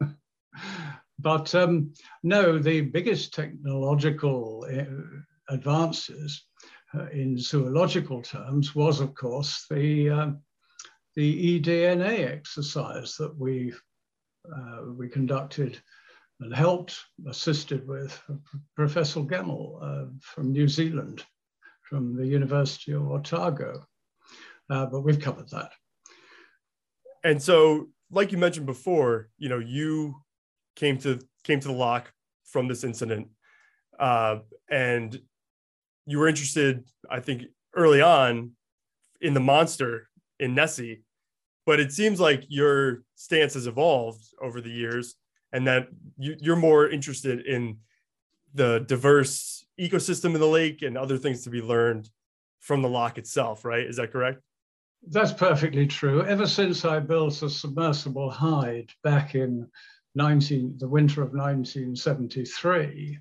but 1.18 1.54
um, 1.54 1.94
no, 2.22 2.58
the 2.58 2.82
biggest 2.82 3.32
technological 3.32 4.66
uh, 4.70 5.54
advances 5.54 6.44
uh, 6.94 7.06
in 7.06 7.38
zoological 7.38 8.20
terms 8.20 8.74
was, 8.74 9.00
of 9.00 9.14
course, 9.14 9.64
the 9.70 10.10
uh, 10.10 10.30
the 11.16 11.58
eDNA 11.58 12.30
exercise 12.30 13.14
that 13.16 13.34
we 13.38 13.72
uh, 14.54 14.82
we 14.94 15.08
conducted 15.08 15.80
and 16.40 16.54
helped, 16.54 16.98
assisted 17.28 17.86
with 17.86 18.20
Professor 18.76 19.20
Gemmell 19.20 19.78
uh, 19.82 20.06
from 20.20 20.52
New 20.52 20.68
Zealand 20.68 21.24
from 21.82 22.16
the 22.16 22.26
University 22.26 22.92
of 22.92 23.10
Otago. 23.10 23.86
Uh, 24.70 24.86
but 24.86 25.02
we've 25.02 25.20
covered 25.20 25.48
that. 25.50 25.70
And 27.22 27.42
so, 27.42 27.88
like 28.10 28.32
you 28.32 28.38
mentioned 28.38 28.66
before, 28.66 29.28
you 29.38 29.48
know, 29.48 29.58
you 29.58 30.16
came 30.76 30.98
to 30.98 31.20
came 31.44 31.60
to 31.60 31.68
the 31.68 31.74
loch 31.74 32.10
from 32.44 32.68
this 32.68 32.84
incident, 32.84 33.28
uh, 33.98 34.38
and 34.70 35.18
you 36.06 36.18
were 36.18 36.28
interested, 36.28 36.84
I 37.10 37.20
think, 37.20 37.44
early 37.74 38.00
on 38.00 38.52
in 39.20 39.34
the 39.34 39.40
monster 39.40 40.08
in 40.38 40.54
Nessie, 40.54 41.02
but 41.66 41.80
it 41.80 41.92
seems 41.92 42.20
like 42.20 42.44
your 42.48 43.02
stance 43.14 43.54
has 43.54 43.66
evolved 43.66 44.24
over 44.40 44.60
the 44.60 44.70
years, 44.70 45.14
and 45.54 45.66
that 45.68 45.88
you, 46.18 46.36
you're 46.40 46.56
more 46.56 46.88
interested 46.88 47.46
in 47.46 47.78
the 48.54 48.80
diverse 48.80 49.64
ecosystem 49.80 50.34
in 50.34 50.40
the 50.40 50.46
lake 50.46 50.82
and 50.82 50.98
other 50.98 51.16
things 51.16 51.44
to 51.44 51.50
be 51.50 51.62
learned 51.62 52.10
from 52.58 52.82
the 52.82 52.88
loch 52.88 53.18
itself, 53.18 53.64
right? 53.64 53.86
Is 53.86 53.96
that 53.96 54.12
correct? 54.12 54.40
That's 55.08 55.32
perfectly 55.32 55.86
true. 55.86 56.24
Ever 56.24 56.46
since 56.46 56.84
I 56.84 56.98
built 56.98 57.42
a 57.42 57.48
submersible 57.48 58.30
hide 58.30 58.90
back 59.04 59.34
in 59.34 59.68
19, 60.16 60.76
the 60.78 60.88
winter 60.88 61.22
of 61.22 61.32
1973 61.32 63.18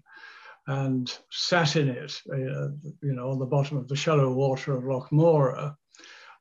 and 0.67 1.19
sat 1.29 1.75
in 1.75 1.89
it, 1.89 2.13
uh, 2.31 2.69
you 3.01 3.13
know, 3.13 3.31
on 3.31 3.39
the 3.39 3.45
bottom 3.45 3.77
of 3.77 3.87
the 3.87 3.95
shallow 3.95 4.31
water 4.31 4.75
of 4.75 4.85
Loch 4.85 5.11
Morar, 5.11 5.75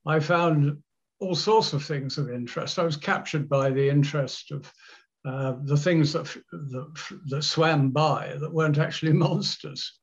I 0.06 0.20
found 0.20 0.78
all 1.18 1.34
sorts 1.34 1.72
of 1.72 1.84
things 1.84 2.18
of 2.18 2.30
interest. 2.30 2.78
I 2.78 2.84
was 2.84 2.96
captured 2.96 3.48
by 3.48 3.70
the 3.70 3.88
interest 3.88 4.52
of 4.52 4.72
uh, 5.24 5.54
the 5.62 5.76
things 5.76 6.12
that, 6.12 6.24
that, 6.52 7.18
that 7.26 7.42
swam 7.42 7.90
by 7.90 8.34
that 8.40 8.52
weren't 8.52 8.78
actually 8.78 9.12
monsters. 9.26 9.98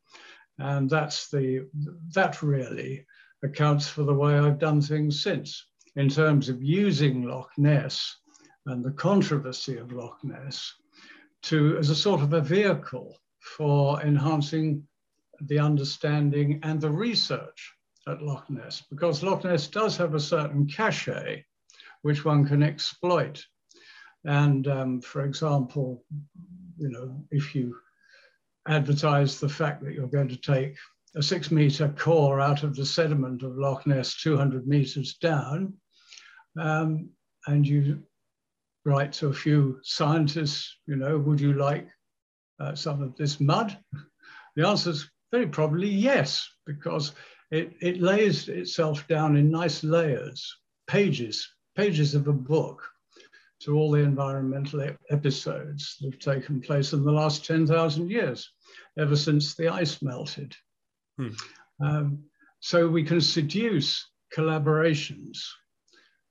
And 0.58 0.90
that's 0.90 1.30
the, 1.30 1.68
that 2.14 2.42
really 2.42 3.06
accounts 3.44 3.88
for 3.88 4.04
the 4.04 4.14
way 4.14 4.38
I've 4.38 4.60
done 4.60 4.82
things 4.82 5.24
since 5.24 5.66
in 5.96 6.10
terms 6.10 6.50
of 6.50 6.62
using 6.62 7.24
Loch 7.24 7.52
Ness 7.58 8.18
and 8.66 8.84
the 8.84 8.92
controversy 8.92 9.78
of 9.78 9.92
Loch 9.92 10.20
Ness 10.24 10.74
to 11.44 11.78
as 11.78 11.90
a 11.90 11.96
sort 11.96 12.22
of 12.22 12.34
a 12.34 12.42
vehicle 12.42 13.18
for 13.40 14.02
enhancing 14.02 14.84
the 15.42 15.60
understanding 15.60 16.60
and 16.64 16.82
the 16.82 16.92
research 16.92 17.74
at 18.08 18.22
Loch 18.22 18.50
Ness, 18.50 18.84
because 18.90 19.24
Loch 19.24 19.44
Ness 19.44 19.68
does 19.68 19.96
have 19.98 20.16
a 20.16 20.20
certain 20.20 20.68
cachet 20.68 21.46
which 22.02 22.26
one 22.26 22.46
can 22.46 22.64
exploit. 22.64 23.44
And 24.26 24.68
um, 24.68 25.02
for 25.02 25.24
example, 25.24 26.04
you 26.78 26.90
know, 26.90 27.24
if 27.32 27.56
you 27.56 27.76
advertise 28.68 29.40
the 29.40 29.50
fact 29.50 29.84
that 29.84 29.94
you're 29.94 30.08
going 30.08 30.30
to 30.30 30.38
take 30.38 30.78
a 31.16 31.24
six 31.24 31.50
meter 31.50 31.90
core 31.98 32.40
out 32.40 32.64
of 32.64 32.76
the 32.76 32.86
sediment 32.86 33.44
of 33.44 33.58
Loch 33.58 33.88
Ness 33.88 34.22
200 34.22 34.68
meters 34.68 35.16
down. 35.16 35.74
Um, 36.58 37.10
and 37.48 37.66
you 37.66 38.04
write 38.86 39.14
to 39.14 39.28
a 39.28 39.34
few 39.34 39.80
scientists, 39.84 40.78
you 40.86 40.96
know, 40.96 41.18
would 41.18 41.40
you 41.40 41.54
like 41.54 41.88
uh, 42.60 42.76
some 42.76 43.02
of 43.02 43.16
this 43.16 43.40
mud? 43.40 43.78
The 44.56 44.68
answer 44.68 44.92
is 44.92 45.10
very 45.32 45.48
probably 45.48 45.90
yes, 45.90 46.48
because 46.66 47.14
it, 47.52 47.74
it 47.82 48.02
lays 48.02 48.48
itself 48.50 49.08
down 49.08 49.36
in 49.36 49.50
nice 49.50 49.84
layers, 49.84 50.56
pages, 50.88 51.48
pages 51.76 52.14
of 52.14 52.28
a 52.28 52.34
book 52.34 52.84
to 53.62 53.76
all 53.76 53.92
the 53.92 54.00
environmental 54.00 54.90
episodes 55.10 55.98
that 56.00 56.12
have 56.12 56.20
taken 56.20 56.62
place 56.62 56.94
in 56.94 57.04
the 57.04 57.12
last 57.12 57.46
10,000 57.46 58.10
years, 58.10 58.52
ever 58.98 59.16
since 59.16 59.56
the 59.56 59.68
ice 59.68 60.02
melted. 60.02 60.56
Hmm. 61.18 61.30
Um, 61.82 62.24
so 62.62 62.88
we 62.88 63.04
can 63.04 63.20
seduce 63.20 64.08
collaborations, 64.36 65.40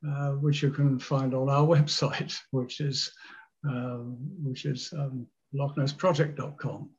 uh, 0.06 0.32
which 0.32 0.62
you 0.62 0.70
can 0.70 0.98
find 0.98 1.34
on 1.34 1.50
our 1.50 1.66
website, 1.76 2.34
which 2.50 2.80
is, 2.80 3.12
uh, 3.68 3.98
which 4.42 4.64
is 4.64 4.92
um, 4.94 5.26
lochnessproject.com. 5.54 6.90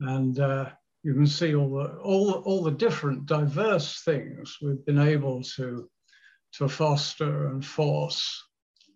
And 0.00 0.38
uh, 0.38 0.70
you 1.02 1.14
can 1.14 1.26
see 1.26 1.54
all 1.54 1.70
the, 1.70 1.96
all, 1.98 2.32
all 2.44 2.62
the 2.62 2.70
different 2.70 3.26
diverse 3.26 4.02
things 4.04 4.58
we've 4.62 4.84
been 4.86 4.98
able 4.98 5.42
to, 5.56 5.88
to 6.54 6.68
foster 6.68 7.48
and 7.48 7.64
force 7.64 8.42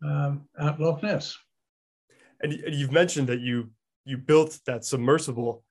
um, 0.05 0.49
at 0.59 0.81
Loch 0.81 1.03
Ness. 1.03 1.37
And, 2.41 2.53
you've 2.53 2.93
mentioned 2.93 3.29
that 3.29 3.41
you 3.41 3.71
you 4.05 4.17
built 4.17 4.59
that 4.67 4.85
submersible. 4.85 5.65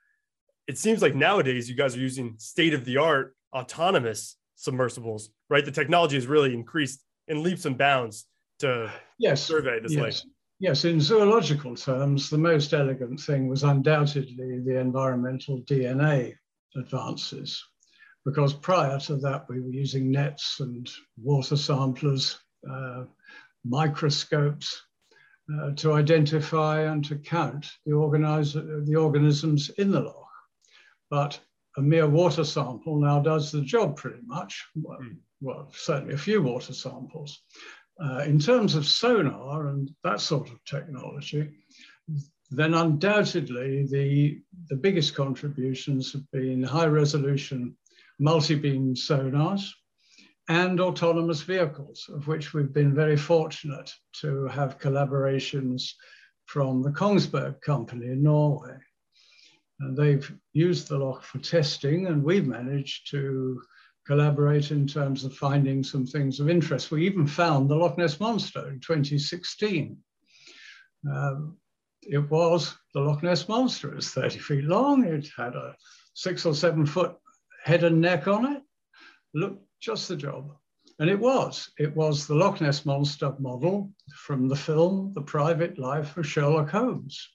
It 0.68 0.78
seems 0.78 1.02
like 1.02 1.16
nowadays 1.16 1.70
you 1.70 1.76
guys 1.76 1.96
are 1.96 2.00
using 2.00 2.36
state 2.38 2.74
of 2.74 2.86
the 2.86 2.98
art 2.98 3.36
autonomous 3.56 4.36
submersibles, 4.56 5.30
right? 5.50 5.66
The 5.66 5.72
technology 5.72 6.16
has 6.16 6.28
really 6.28 6.54
increased 6.54 7.04
in 7.28 7.42
leaps 7.42 7.66
and 7.66 7.78
bounds 7.78 8.26
to 8.60 8.92
yes, 9.18 9.42
survey 9.42 9.80
this 9.80 9.94
yes. 9.94 10.02
lake. 10.02 10.34
Yes, 10.60 10.86
in 10.86 11.00
zoological 11.00 11.76
terms, 11.76 12.30
the 12.30 12.38
most 12.38 12.74
elegant 12.74 13.20
thing 13.20 13.48
was 13.48 13.64
undoubtedly 13.64 14.60
the 14.60 14.80
environmental 14.80 15.62
DNA 15.62 16.34
advances, 16.76 17.64
because 18.26 18.54
prior 18.54 19.00
to 19.02 19.18
that, 19.18 19.46
we 19.50 19.60
were 19.60 19.72
using 19.72 20.12
nets 20.12 20.58
and 20.60 20.90
water 21.22 21.56
samplers, 21.56 22.40
uh, 22.70 23.04
microscopes 23.70 24.82
uh, 25.54 25.72
to 25.72 25.94
identify 25.94 26.82
and 26.82 27.06
to 27.06 27.16
count 27.16 27.70
the, 27.86 28.84
the 28.86 28.96
organisms 28.96 29.70
in 29.78 29.92
the 29.92 30.02
loch. 30.02 30.30
But 31.10 31.40
a 31.78 31.82
mere 31.82 32.08
water 32.08 32.44
sample 32.44 33.00
now 33.00 33.20
does 33.20 33.52
the 33.52 33.62
job 33.62 33.96
pretty 33.96 34.22
much. 34.26 34.66
Well, 34.76 35.00
mm. 35.00 35.18
well 35.42 35.72
certainly 35.74 36.16
a 36.16 36.18
few 36.18 36.42
water 36.42 36.74
samples. 36.74 37.40
Uh, 38.04 38.24
in 38.26 38.40
terms 38.40 38.76
of 38.76 38.86
sonar 38.86 39.68
and 39.68 39.90
that 40.04 40.22
sort 40.22 40.50
of 40.50 40.64
technology, 40.66 41.50
then 42.52 42.74
undoubtedly 42.74 43.86
the, 43.88 44.40
the 44.70 44.76
biggest 44.76 45.16
contributions 45.16 46.14
have 46.14 46.30
been 46.32 46.62
high 46.64 46.86
resolution 46.86 47.76
multi-beam 48.20 48.96
sonars 48.96 49.72
and 50.48 50.80
autonomous 50.80 51.42
vehicles, 51.42 52.10
of 52.14 52.28
which 52.28 52.54
we've 52.54 52.74
been 52.74 52.94
very 52.94 53.18
fortunate 53.18 53.92
to 54.22 54.48
have 54.48 54.80
collaborations 54.80 55.92
from 56.46 56.82
the 56.82 56.92
Kongsberg 56.92 57.60
company 57.62 58.08
in 58.08 58.24
Norway. 58.24 58.78
And 59.80 59.96
they've 59.96 60.32
used 60.54 60.88
the 60.88 60.98
loch 60.98 61.24
for 61.24 61.40
testing, 61.40 62.08
and 62.08 62.24
we've 62.24 62.48
managed 62.48 63.12
to 63.12 63.62
collaborate 64.08 64.72
in 64.72 64.88
terms 64.88 65.26
of 65.26 65.36
finding 65.36 65.84
some 65.84 66.06
things 66.06 66.40
of 66.40 66.50
interest. 66.50 66.92
We 66.92 67.06
even 67.06 67.28
found 67.28 67.70
the 67.70 67.76
Loch 67.76 67.98
Ness 67.98 68.20
Monster 68.20 68.70
in 68.70 68.80
2016. 68.80 69.98
Um, 71.12 71.58
it 72.04 72.30
was 72.32 72.74
the 72.94 73.02
Loch 73.02 73.22
Ness 73.22 73.50
Monster. 73.50 73.92
It 73.92 73.96
was 73.96 74.10
30 74.12 74.40
feet 74.40 74.64
long. 74.64 75.04
It 75.04 75.28
had 75.36 75.56
a 75.56 75.76
six 76.14 76.46
or 76.46 76.56
seven 76.56 76.86
foot 76.86 77.16
head 77.66 77.84
and 77.84 78.00
neck 78.00 78.28
on 78.30 78.56
it. 78.56 78.64
Looked 79.34 79.64
just 79.80 80.08
the 80.08 80.16
job. 80.16 80.52
And 81.00 81.10
it 81.10 81.20
was. 81.20 81.70
It 81.78 81.96
was 81.96 82.26
the 82.26 82.36
Loch 82.36 82.60
Ness 82.60 82.86
Monster 82.86 83.36
model 83.40 83.92
from 84.16 84.48
the 84.48 84.56
film 84.56 85.12
The 85.14 85.22
Private 85.22 85.78
Life 85.78 86.18
of 86.18 86.26
Sherlock 86.26 86.70
Holmes, 86.70 87.30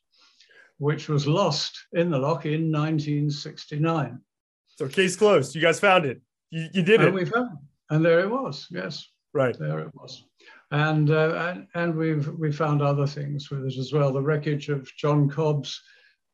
which 0.78 1.08
was 1.08 1.28
lost 1.28 1.78
in 1.92 2.10
the 2.10 2.18
loch 2.18 2.44
in 2.44 2.72
1969. 2.72 4.20
So 4.68 4.88
case 4.88 5.16
closed. 5.16 5.54
You 5.54 5.60
guys 5.60 5.78
found 5.78 6.06
it. 6.06 6.20
You, 6.50 6.68
you 6.72 6.82
did 6.82 7.00
and 7.00 7.08
it. 7.08 7.14
We 7.14 7.24
found, 7.24 7.58
and 7.90 8.04
there 8.04 8.20
it 8.20 8.30
was. 8.30 8.66
Yes. 8.70 9.08
Right. 9.32 9.56
There 9.58 9.80
it 9.80 9.94
was. 9.94 10.24
And, 10.72 11.10
uh, 11.10 11.52
and, 11.54 11.66
and 11.74 11.94
we've 11.94 12.28
we 12.28 12.50
found 12.50 12.82
other 12.82 13.06
things 13.06 13.50
with 13.50 13.64
it 13.64 13.78
as 13.78 13.92
well. 13.92 14.12
The 14.12 14.22
wreckage 14.22 14.70
of 14.70 14.90
John 14.96 15.28
Cobb's 15.28 15.80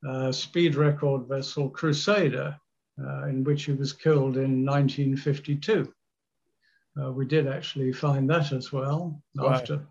uh, 0.08 0.32
speed 0.32 0.76
record 0.76 1.28
vessel 1.28 1.68
Crusader, 1.70 2.56
uh, 3.02 3.26
in 3.26 3.44
which 3.44 3.64
he 3.64 3.72
was 3.72 3.92
killed 3.92 4.36
in 4.36 4.64
1952. 4.64 5.92
Uh, 7.00 7.12
we 7.12 7.24
did 7.24 7.46
actually 7.46 7.92
find 7.92 8.28
that 8.28 8.52
as 8.52 8.72
well 8.72 9.20
wow. 9.36 9.50
after 9.50 9.86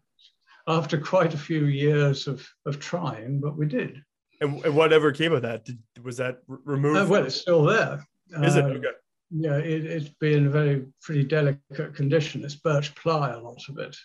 after 0.68 0.98
quite 0.98 1.34
a 1.34 1.38
few 1.38 1.66
years 1.66 2.28
of, 2.28 2.46
of 2.66 2.78
trying, 2.78 3.40
but 3.40 3.58
we 3.58 3.66
did. 3.66 4.04
And, 4.42 4.64
and 4.66 4.76
whatever 4.76 5.14
came 5.14 5.32
of 5.32 5.42
that, 5.44 5.64
did, 5.64 5.80
was 6.04 6.18
that 6.18 6.40
removed? 6.46 7.00
Uh, 7.00 7.06
well, 7.06 7.26
it's 7.26 7.36
still 7.36 7.64
there. 7.64 8.06
Is 8.44 8.58
it? 8.58 8.66
Uh, 8.66 8.68
okay 8.68 8.88
yeah, 9.30 9.58
it, 9.58 9.86
it's 9.86 10.10
been 10.20 10.48
a 10.48 10.50
very 10.50 10.86
pretty 11.02 11.24
delicate 11.24 11.96
condition. 11.96 12.44
It's 12.44 12.56
birch 12.56 12.96
ply, 12.96 13.32
a 13.32 13.40
lot 13.40 13.62
of 13.70 13.78
it. 13.78 13.96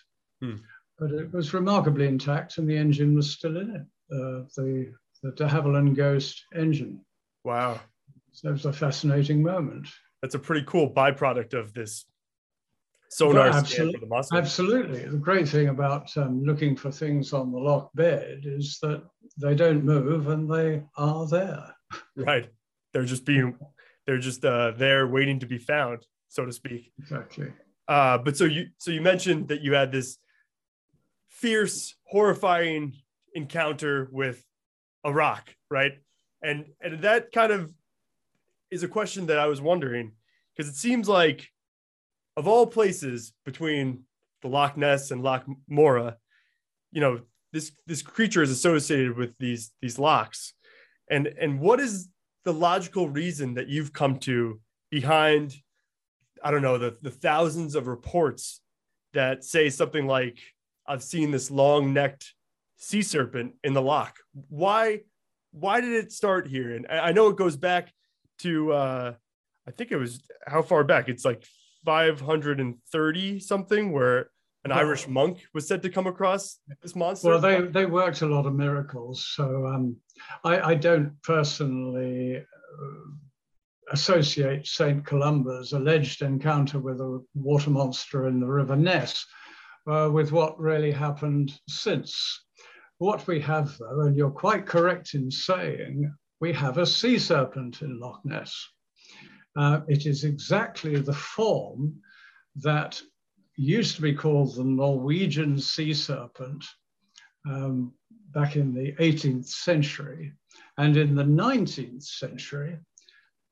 Hmm. 0.41 0.57
But 0.99 1.13
it 1.13 1.33
was 1.33 1.55
remarkably 1.55 2.07
intact 2.07 2.59
and 2.59 2.69
the 2.69 2.77
engine 2.77 3.15
was 3.15 3.31
still 3.31 3.57
in 3.57 3.71
it, 3.71 3.83
uh, 4.15 4.45
the, 4.57 4.93
the 5.23 5.33
de 5.33 5.47
Havilland 5.47 5.97
Ghost 5.97 6.45
engine. 6.55 7.01
Wow. 7.45 7.81
So 8.33 8.49
it 8.49 8.53
was 8.53 8.65
a 8.65 8.73
fascinating 8.73 9.43
moment. 9.43 9.89
That's 10.21 10.35
a 10.35 10.39
pretty 10.39 10.65
cool 10.67 10.91
byproduct 10.91 11.55
of 11.55 11.75
this 11.75 12.07
sonar 13.11 13.49
absolutely, 13.49 14.01
for 14.01 14.07
the 14.07 14.37
Absolutely. 14.37 15.05
The 15.05 15.19
great 15.19 15.49
thing 15.49 15.69
about 15.69 16.17
um, 16.17 16.43
looking 16.45 16.77
for 16.77 16.91
things 16.91 17.33
on 17.33 17.53
the 17.53 17.59
loch 17.59 17.91
bed 17.95 18.43
is 18.45 18.79
that 18.81 19.03
they 19.37 19.55
don't 19.55 19.85
move 19.85 20.29
and 20.29 20.51
they 20.51 20.83
are 20.97 21.27
there. 21.27 21.75
Right. 22.17 22.49
They're 22.95 23.05
just 23.05 23.27
being 23.27 23.55
they're 24.07 24.19
just 24.19 24.45
uh, 24.45 24.73
there 24.73 25.07
waiting 25.07 25.41
to 25.41 25.47
be 25.47 25.59
found, 25.59 26.07
so 26.29 26.47
to 26.47 26.53
speak. 26.53 26.91
Exactly. 26.99 27.53
Uh, 27.87 28.17
but 28.19 28.37
so 28.37 28.45
you 28.45 28.69
so 28.79 28.91
you 28.91 29.03
mentioned 29.03 29.49
that 29.49 29.61
you 29.61 29.75
had 29.75 29.93
this 29.93 30.17
fierce, 31.29 31.95
horrifying 32.05 32.95
encounter 33.35 34.09
with 34.11 34.43
a 35.05 35.13
rock, 35.13 35.55
right? 35.71 35.93
And 36.43 36.67
and 36.81 37.03
that 37.03 37.33
kind 37.33 37.53
of 37.53 37.73
is 38.73 38.83
a 38.83 38.89
question 38.89 39.27
that 39.27 39.39
I 39.39 39.47
was 39.47 39.61
wondering 39.61 40.13
because 40.57 40.69
it 40.69 40.77
seems 40.77 41.09
like 41.09 41.49
of 42.37 42.49
all 42.49 42.67
places 42.67 43.35
between 43.45 44.05
the 44.41 44.49
Loch 44.49 44.77
Ness 44.77 45.11
and 45.11 45.23
Loch 45.23 45.45
Morar, 45.69 46.17
you 46.91 47.01
know, 47.01 47.21
this 47.53 47.73
this 47.87 48.01
creature 48.01 48.43
is 48.43 48.51
associated 48.51 49.17
with 49.17 49.37
these 49.39 49.73
these 49.83 49.99
lochs, 49.99 50.55
And 51.11 51.27
and 51.27 51.61
what 51.61 51.81
is 51.81 52.09
the 52.45 52.53
logical 52.53 53.09
reason 53.09 53.55
that 53.55 53.69
you've 53.69 53.93
come 53.93 54.19
to 54.19 54.61
behind 54.91 55.55
i 56.43 56.51
don't 56.51 56.63
know 56.63 56.77
the, 56.77 56.97
the 57.03 57.11
thousands 57.11 57.75
of 57.77 57.87
reports 57.87 58.61
that 59.13 59.45
say 59.45 59.71
something 59.71 60.07
like 60.07 60.39
i've 60.89 61.03
seen 61.03 61.31
this 61.31 61.51
long-necked 61.51 62.35
sea 62.77 63.03
serpent 63.03 63.55
in 63.63 63.75
the 63.75 63.83
loch. 63.83 64.17
Why 64.49 65.03
why 65.53 65.81
did 65.81 65.93
it 65.93 66.11
start 66.11 66.49
here? 66.49 66.75
And 66.75 66.87
i 66.89 67.13
know 67.13 67.29
it 67.29 67.37
goes 67.37 67.57
back 67.57 67.93
to 68.43 68.73
uh 68.73 69.15
i 69.67 69.71
think 69.71 69.91
it 69.91 69.97
was 69.97 70.23
how 70.47 70.63
far 70.63 70.85
back 70.85 71.09
it's 71.09 71.25
like 71.25 71.45
530 71.85 73.41
something 73.41 73.93
where 73.93 74.31
an 74.65 74.73
Irish 74.73 75.09
monk 75.09 75.45
was 75.55 75.67
said 75.67 75.83
to 75.83 75.91
come 75.91 76.07
across 76.07 76.59
this 76.83 76.95
monster? 76.95 77.31
Well, 77.31 77.41
they, 77.41 77.63
they 77.63 77.87
worked 77.87 78.23
a 78.23 78.27
lot 78.27 78.47
of 78.47 78.55
miracles. 78.55 79.27
So 79.35 79.67
um, 79.67 79.97
I, 80.45 80.61
I, 80.61 80.75
don't 80.75 81.21
personally 81.23 82.37
uh, 82.39 83.11
associate 83.91 84.67
St. 84.67 85.05
Columba's 85.05 85.73
alleged 85.73 86.23
encounter 86.23 86.79
with 86.79 87.01
a 87.01 87.21
water 87.35 87.71
monster 87.71 88.29
in 88.29 88.39
the 88.39 88.47
River 88.47 88.77
Ness 88.77 89.27
uh, 89.91 90.09
with 90.13 90.31
what 90.31 90.59
really 90.61 90.93
happened 90.93 91.53
since. 91.69 92.45
What 92.99 93.27
we 93.27 93.41
have, 93.41 93.77
though, 93.79 94.03
and 94.03 94.17
you're 94.17 94.31
quite 94.31 94.65
correct 94.65 95.15
in 95.15 95.29
saying, 95.29 96.15
we 96.43 96.53
have 96.53 96.77
a 96.77 96.85
sea 96.85 97.19
serpent 97.19 97.83
in 97.83 98.01
Loch 98.01 98.21
Ness. 98.25 98.69
Uh, 99.57 99.83
it 99.87 100.07
is 100.07 100.25
exactly 100.25 100.97
the 100.97 101.13
form 101.13 101.95
that 102.57 103.01
used 103.57 103.95
to 103.95 104.03
be 104.03 104.13
called 104.13 104.57
the 104.57 104.65
Norwegian 104.65 105.61
sea 105.61 105.95
serpent 105.95 106.65
um, 107.49 107.93
back 108.33 108.57
in 108.57 108.75
the 108.75 108.91
18th 108.95 109.47
century, 109.47 110.33
and 110.79 110.97
in 110.97 111.15
the 111.15 111.23
19th 111.23 112.03
century 112.03 112.77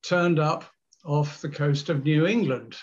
turned 0.03 0.41
up 0.41 0.65
off 1.05 1.41
the 1.41 1.49
coast 1.49 1.91
of 1.91 2.03
New 2.03 2.27
England, 2.27 2.77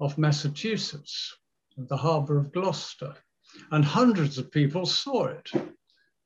off 0.00 0.16
Massachusetts, 0.16 1.36
the 1.76 1.98
harbor 1.98 2.38
of 2.38 2.50
Gloucester, 2.50 3.14
and 3.72 3.84
hundreds 3.84 4.38
of 4.38 4.50
people 4.50 4.86
saw 4.86 5.26
it. 5.26 5.50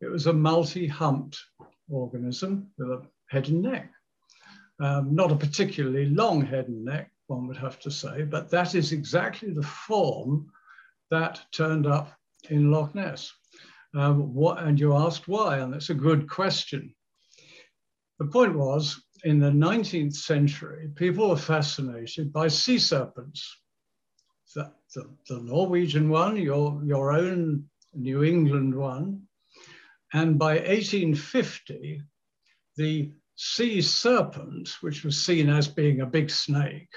It 0.01 0.07
was 0.07 0.29
a 0.29 0.33
multi-humped 0.33 1.37
organism 1.91 2.71
with 2.79 2.89
a 2.89 3.03
head 3.29 3.49
and 3.49 3.63
neck. 3.63 3.91
Um, 4.79 5.15
not 5.15 5.33
a 5.33 5.37
particularly 5.37 6.07
long 6.07 6.45
head 6.45 6.69
and 6.69 6.85
neck, 6.85 7.11
one 7.29 7.47
would 7.49 7.57
have 7.57 7.79
to 7.81 7.91
say, 7.91 8.23
but 8.23 8.51
that 8.51 8.75
is 8.75 8.93
exactly 8.93 9.53
the 9.53 9.63
form 9.63 10.51
that 11.11 11.41
turned 11.53 11.87
up 11.87 12.13
in 12.51 12.71
Loch 12.71 12.95
Ness. 12.95 13.33
Um, 13.95 14.35
what, 14.35 14.63
and 14.63 14.79
you 14.79 14.95
asked 14.95 15.27
why, 15.29 15.59
and 15.59 15.73
that's 15.73 15.91
a 15.91 15.95
good 15.95 16.29
question. 16.29 16.95
The 18.19 18.27
point 18.27 18.57
was, 18.57 19.03
in 19.25 19.39
the 19.39 19.51
19th 19.51 20.15
century, 20.15 20.91
people 20.95 21.31
were 21.31 21.37
fascinated 21.37 22.33
by 22.33 22.49
sea 22.49 22.79
serpents. 22.79 23.61
The, 24.55 24.73
the, 24.95 25.11
the 25.29 25.43
Norwegian 25.43 26.09
one, 26.09 26.37
your, 26.37 26.81
your 26.85 27.13
own 27.13 27.65
New 27.95 28.23
England 28.23 28.75
one. 28.75 29.26
And 30.13 30.39
by 30.39 30.55
1850, 30.55 32.03
the 32.77 33.13
sea 33.37 33.83
serpent, 33.83 34.77
which 34.81 35.05
was 35.05 35.25
seen 35.25 35.49
as 35.49 35.69
being 35.69 36.01
a 36.01 36.07
big 36.07 36.31
snake, 36.31 36.93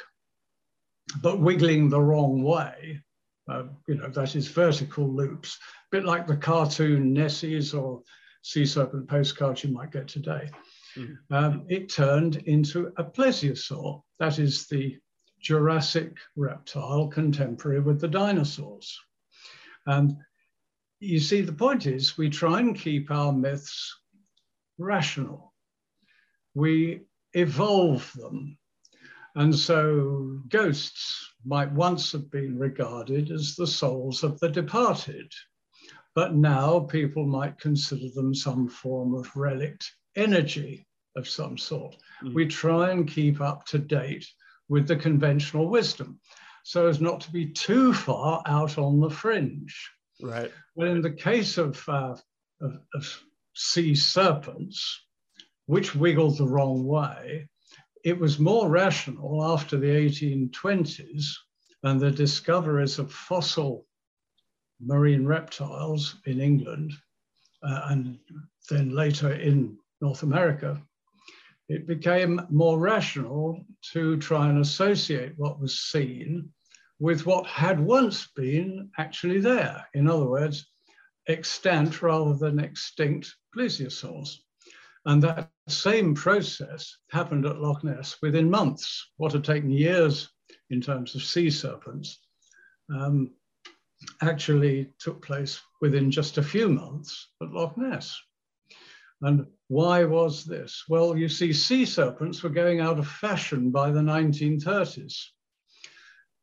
but 1.22 1.40
wiggling 1.40 1.90
the 1.90 2.02
wrong 2.02 2.44
way. 2.44 3.02
Uh, 3.50 3.64
you 3.88 3.96
know, 3.96 4.10
that 4.10 4.36
is 4.36 4.48
vertical 4.48 5.12
loops, 5.12 5.58
a 5.92 5.98
bit 5.98 6.06
like 6.06 6.28
the 6.28 6.38
cartoon 6.38 7.16
Nessies 7.16 7.78
or 7.78 8.04
sea 8.44 8.66
serpent 8.66 9.10
postcards 9.10 9.64
you 9.64 9.72
might 9.72 9.92
get 9.92 10.08
today. 10.08 10.50
Mm-hmm. 10.96 11.34
Um, 11.34 11.66
it 11.68 11.90
turned 11.90 12.38
into 12.46 12.92
a 12.98 13.04
plesiosaur. 13.04 14.04
That 14.20 14.38
is 14.38 14.68
the 14.68 14.98
Jurassic 15.42 16.18
reptile 16.36 17.08
contemporary 17.08 17.80
with 17.80 18.00
the 18.00 18.08
dinosaurs. 18.08 19.00
And 19.86 20.16
you 21.00 21.20
see, 21.20 21.42
the 21.42 21.54
point 21.54 21.86
is 21.86 22.18
we 22.18 22.30
try 22.30 22.60
and 22.60 22.76
keep 22.76 23.10
our 23.10 23.32
myths 23.32 23.96
rational. 24.78 25.54
We 26.54 27.02
evolve 27.34 28.12
them. 28.16 28.58
And 29.36 29.56
so 29.56 30.42
ghosts 30.50 31.34
might 31.46 31.72
once 31.72 32.12
have 32.12 32.30
been 32.32 32.58
regarded 32.58 33.32
as 33.32 33.56
the 33.56 33.68
souls 33.68 34.24
of 34.24 34.40
the 34.40 34.50
departed, 34.50 35.32
but 36.16 36.36
now 36.36 36.82
people 36.82 37.26
might 37.26 37.60
consider 37.60 38.10
them 38.14 38.34
some 38.34 38.68
form 38.68 39.14
of 39.14 39.34
relict 39.36 39.90
energy 40.16 40.86
of 41.16 41.28
some 41.28 41.58
sort. 41.58 41.96
Mm. 42.24 42.34
We 42.34 42.48
try 42.48 42.92
and 42.92 43.08
keep 43.08 43.40
up 43.40 43.66
to 43.68 43.78
date 43.80 44.26
with 44.68 44.88
the 44.88 44.96
conventional 44.96 45.70
wisdom 45.70 46.20
so 46.64 46.88
as 46.88 47.00
not 47.00 47.22
to 47.22 47.32
be 47.32 47.46
too 47.48 47.94
far 47.94 48.44
out 48.46 48.78
on 48.78 49.00
the 49.00 49.10
fringe. 49.10 49.90
Right. 50.22 50.52
Well, 50.76 50.90
in 50.90 51.02
the 51.02 51.12
case 51.12 51.58
of, 51.58 51.82
uh, 51.88 52.16
of, 52.62 52.80
of 52.94 53.24
sea 53.56 53.96
serpents, 53.96 55.06
which 55.66 55.96
wiggled 55.96 56.38
the 56.38 56.48
wrong 56.48 56.86
way, 56.86 57.48
it 58.04 58.18
was 58.18 58.40
more 58.40 58.70
rational 58.70 59.44
after 59.44 59.78
the 59.78 59.88
1820s 59.88 61.26
and 61.84 62.00
the 62.00 62.12
discoveries 62.12 63.00
of 63.00 63.12
fossil 63.12 63.86
marine 64.82 65.26
reptiles 65.26 66.16
in 66.26 66.40
England 66.40 66.94
uh, 67.64 67.82
and 67.90 68.20
then 68.70 68.90
later 68.96 69.34
in 69.34 69.78
North 70.02 70.24
America, 70.24 70.82
it 71.68 71.88
became 71.88 72.42
more 72.50 72.80
rational 72.80 73.64
to 73.94 74.18
try 74.18 74.50
and 74.50 74.60
associate 74.60 75.34
what 75.38 75.60
was 75.60 75.82
seen 75.82 76.52
with 77.00 77.26
what 77.26 77.48
had 77.48 77.80
once 77.80 78.28
been 78.36 78.90
actually 78.98 79.40
there. 79.40 79.86
In 79.94 80.08
other 80.08 80.28
words, 80.28 80.68
extant 81.28 82.02
rather 82.02 82.34
than 82.34 82.60
extinct 82.60 83.34
plesiosaurs. 83.56 84.36
And 85.06 85.24
that 85.24 85.50
same 85.70 86.14
process 86.14 86.98
happened 87.12 87.46
at 87.46 87.62
Loch 87.62 87.84
Ness 87.84 88.18
within 88.22 88.50
months. 88.50 89.12
What 89.18 89.32
had 89.32 89.44
taken 89.44 89.72
years 89.72 90.30
in 90.70 90.82
terms 90.82 91.16
of 91.16 91.24
sea 91.24 91.50
serpents 91.50 92.20
um, 92.94 93.32
actually 94.22 94.92
took 95.00 95.26
place 95.26 95.62
within 95.82 96.12
just 96.12 96.38
a 96.38 96.44
few 96.44 96.68
months 96.70 97.30
at 97.42 97.52
Loch 97.52 97.78
Ness. 97.78 98.20
And 99.22 99.46
why 99.68 100.04
was 100.06 100.46
this? 100.46 100.84
Well, 100.90 101.16
you 101.16 101.30
see, 101.30 101.54
sea 101.54 101.86
serpents 101.86 102.42
were 102.42 102.50
going 102.50 102.80
out 102.80 103.00
of 103.00 103.08
fashion 103.08 103.72
by 103.72 103.92
the 103.92 104.00
1930s. 104.00 105.16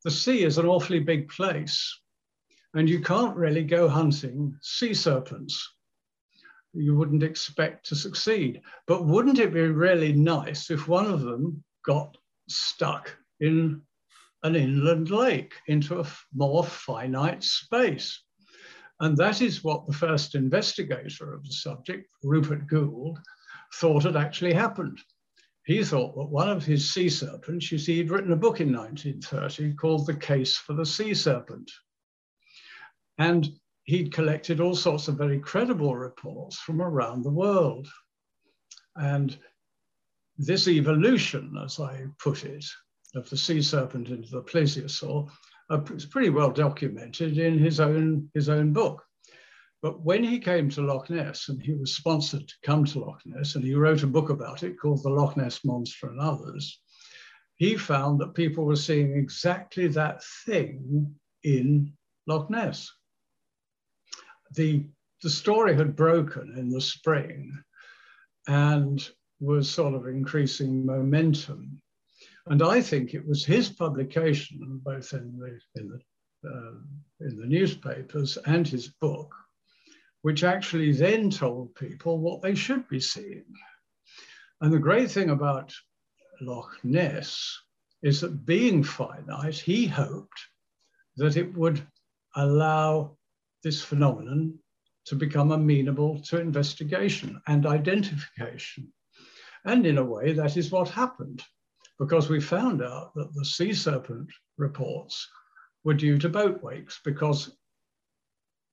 The 0.07 0.13
sea 0.13 0.45
is 0.45 0.57
an 0.57 0.67
awfully 0.67 1.01
big 1.01 1.29
place, 1.29 1.93
and 2.75 2.89
you 2.89 3.01
can't 3.01 3.37
really 3.37 3.65
go 3.65 3.89
hunting 3.89 4.57
sea 4.63 4.95
serpents 4.95 5.69
you 6.73 6.95
wouldn't 6.95 7.25
expect 7.25 7.87
to 7.87 7.97
succeed. 7.97 8.61
But 8.87 9.05
wouldn't 9.05 9.41
it 9.41 9.53
be 9.53 9.63
really 9.63 10.13
nice 10.13 10.71
if 10.71 10.87
one 10.87 11.07
of 11.07 11.23
them 11.23 11.65
got 11.85 12.17
stuck 12.49 13.17
in 13.41 13.83
an 14.45 14.55
inland 14.55 15.11
lake 15.11 15.55
into 15.67 15.99
a 15.99 16.07
more 16.33 16.63
finite 16.63 17.43
space? 17.43 18.23
And 19.01 19.17
that 19.17 19.43
is 19.43 19.65
what 19.65 19.89
the 19.89 19.93
first 19.93 20.37
investigator 20.37 21.35
of 21.35 21.43
the 21.43 21.53
subject, 21.53 22.09
Rupert 22.23 22.69
Gould, 22.69 23.19
thought 23.75 24.05
had 24.05 24.17
actually 24.17 24.53
happened. 24.53 25.01
He 25.67 25.83
thought 25.83 26.15
that 26.15 26.31
one 26.31 26.49
of 26.49 26.65
his 26.65 26.95
sea 26.95 27.09
serpents, 27.09 27.73
you 27.73 27.79
see, 27.79 27.97
he'd 27.97 28.11
written 28.11 28.33
a 28.33 28.37
book 28.37 28.61
in 28.61 28.73
1930 28.73 29.75
called 29.75 30.07
The 30.07 30.15
Case 30.15 30.57
for 30.57 30.75
the 30.75 30.87
Sea 30.87 31.13
Serpent. 31.13 31.69
And 33.19 33.49
he'd 33.83 34.13
collected 34.13 34.61
all 34.61 34.77
sorts 34.77 35.09
of 35.09 35.19
very 35.19 35.41
credible 35.41 35.97
reports 35.97 36.57
from 36.59 36.81
around 36.81 37.25
the 37.25 37.33
world. 37.33 37.89
And 38.95 39.37
this 40.39 40.69
evolution, 40.69 41.57
as 41.65 41.81
I 41.81 42.05
put 42.21 42.45
it, 42.45 42.65
of 43.17 43.29
the 43.29 43.37
sea 43.37 43.61
serpent 43.61 44.09
into 44.09 44.31
the 44.31 44.43
plesiosaur 44.43 45.29
uh, 45.71 45.81
is 45.95 46.07
pretty 46.07 46.31
well 46.31 46.51
documented 46.51 47.39
in 47.39 47.59
his 47.59 47.81
own, 47.81 48.31
his 48.35 48.49
own 48.49 48.73
book. 48.73 49.03
But 49.87 50.01
when 50.01 50.25
he 50.25 50.41
came 50.41 50.69
to 50.71 50.83
Loch 50.83 51.11
Ness, 51.11 51.49
and 51.49 51.63
he 51.63 51.73
was 51.73 51.95
sponsored 51.95 52.49
to 52.49 52.55
come 52.65 52.85
to 52.87 52.99
Loch 52.99 53.21
Ness, 53.25 53.55
and 53.55 53.63
he 53.63 53.77
wrote 53.77 54.03
a 54.03 54.09
book 54.09 54.31
about 54.31 54.65
it 54.65 54.81
called 54.81 55.05
The 55.05 55.11
Loch 55.11 55.37
Ness 55.37 55.65
Monster 55.65 56.09
and 56.09 56.19
Others, 56.19 56.81
he 57.55 57.77
found 57.77 58.19
that 58.19 58.35
people 58.35 58.65
were 58.65 58.75
seeing 58.75 59.17
exactly 59.17 59.87
that 59.87 60.25
thing 60.45 61.15
in 61.45 61.93
Loch 62.27 62.51
Ness 62.51 62.91
the, 64.55 64.85
the 65.23 65.31
story 65.31 65.77
had 65.77 65.95
broken 65.95 66.59
in 66.59 66.69
the 66.69 66.81
spring 66.81 67.57
and 68.49 69.09
was 69.39 69.71
sort 69.71 69.95
of 69.95 70.09
increasing 70.09 70.85
momentum. 70.85 71.81
And 72.47 72.61
I 72.61 72.81
think 72.81 73.15
it 73.15 73.25
was 73.25 73.45
his 73.45 73.69
publication, 73.69 74.81
both 74.83 75.13
in 75.13 75.39
the, 75.39 75.81
in 75.81 75.89
the, 75.91 76.49
uh, 76.51 76.73
in 77.21 77.37
the 77.37 77.47
newspapers 77.47 78.37
and 78.47 78.67
his 78.67 78.89
book, 78.89 79.33
which 80.27 80.43
actually 80.43 80.91
then 80.91 81.31
told 81.31 81.73
people 81.77 82.19
what 82.19 82.43
they 82.43 82.53
should 82.53 82.89
be 82.89 82.99
seeing. 82.99 83.45
And 84.61 84.73
the 84.73 84.79
great 84.81 85.09
thing 85.09 85.31
about 85.31 85.73
Loch 86.41 86.77
Ness 86.83 87.57
is 88.03 88.23
that 88.23 88.45
being 88.45 88.83
finite, 88.83 89.55
he 89.55 89.87
hoped 89.87 90.41
that 91.17 91.37
it 91.37 91.57
would 91.57 91.81
allow 92.35 93.17
this 93.63 93.81
phenomenon 93.81 94.59
to 95.05 95.15
become 95.15 95.53
amenable 95.53 96.21
to 96.23 96.41
investigation 96.41 97.41
and 97.47 97.65
identification. 97.65 98.93
And 99.65 99.87
in 99.87 99.99
a 99.99 100.05
way, 100.05 100.33
that 100.33 100.57
is 100.57 100.73
what 100.73 100.89
happened, 100.89 101.45
because 102.01 102.29
we 102.29 102.41
found 102.41 102.83
out 102.83 103.15
that 103.15 103.33
the 103.33 103.45
sea 103.45 103.73
serpent 103.73 104.29
reports 104.59 105.29
were 105.85 105.95
due 105.95 106.19
to 106.19 106.29
boat 106.29 106.65
wakes, 106.65 106.99
because 107.05 107.57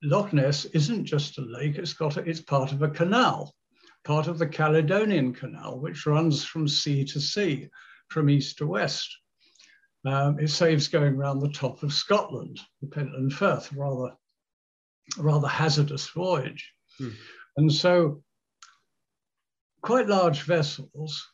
Loch 0.03 0.33
Ness 0.33 0.65
isn't 0.65 1.05
just 1.05 1.37
a 1.37 1.41
lake, 1.41 1.77
it's, 1.77 1.93
got 1.93 2.17
a, 2.17 2.21
it's 2.21 2.41
part 2.41 2.71
of 2.71 2.81
a 2.81 2.89
canal, 2.89 3.53
part 4.03 4.27
of 4.27 4.37
the 4.37 4.47
Caledonian 4.47 5.33
Canal, 5.33 5.79
which 5.79 6.05
runs 6.05 6.43
from 6.43 6.67
sea 6.67 7.05
to 7.05 7.19
sea, 7.19 7.69
from 8.09 8.29
east 8.29 8.57
to 8.57 8.67
west. 8.67 9.09
Um, 10.05 10.37
it 10.39 10.49
saves 10.49 10.89
going 10.89 11.15
around 11.15 11.39
the 11.39 11.51
top 11.51 11.81
of 11.81 11.93
Scotland, 11.93 12.59
the 12.81 12.87
Pentland 12.87 13.33
Firth, 13.33 13.71
rather 13.73 14.13
rather 15.17 15.47
hazardous 15.47 16.09
voyage. 16.09 16.73
Hmm. 16.97 17.09
And 17.57 17.71
so 17.71 18.23
quite 19.81 20.07
large 20.07 20.43
vessels 20.43 21.25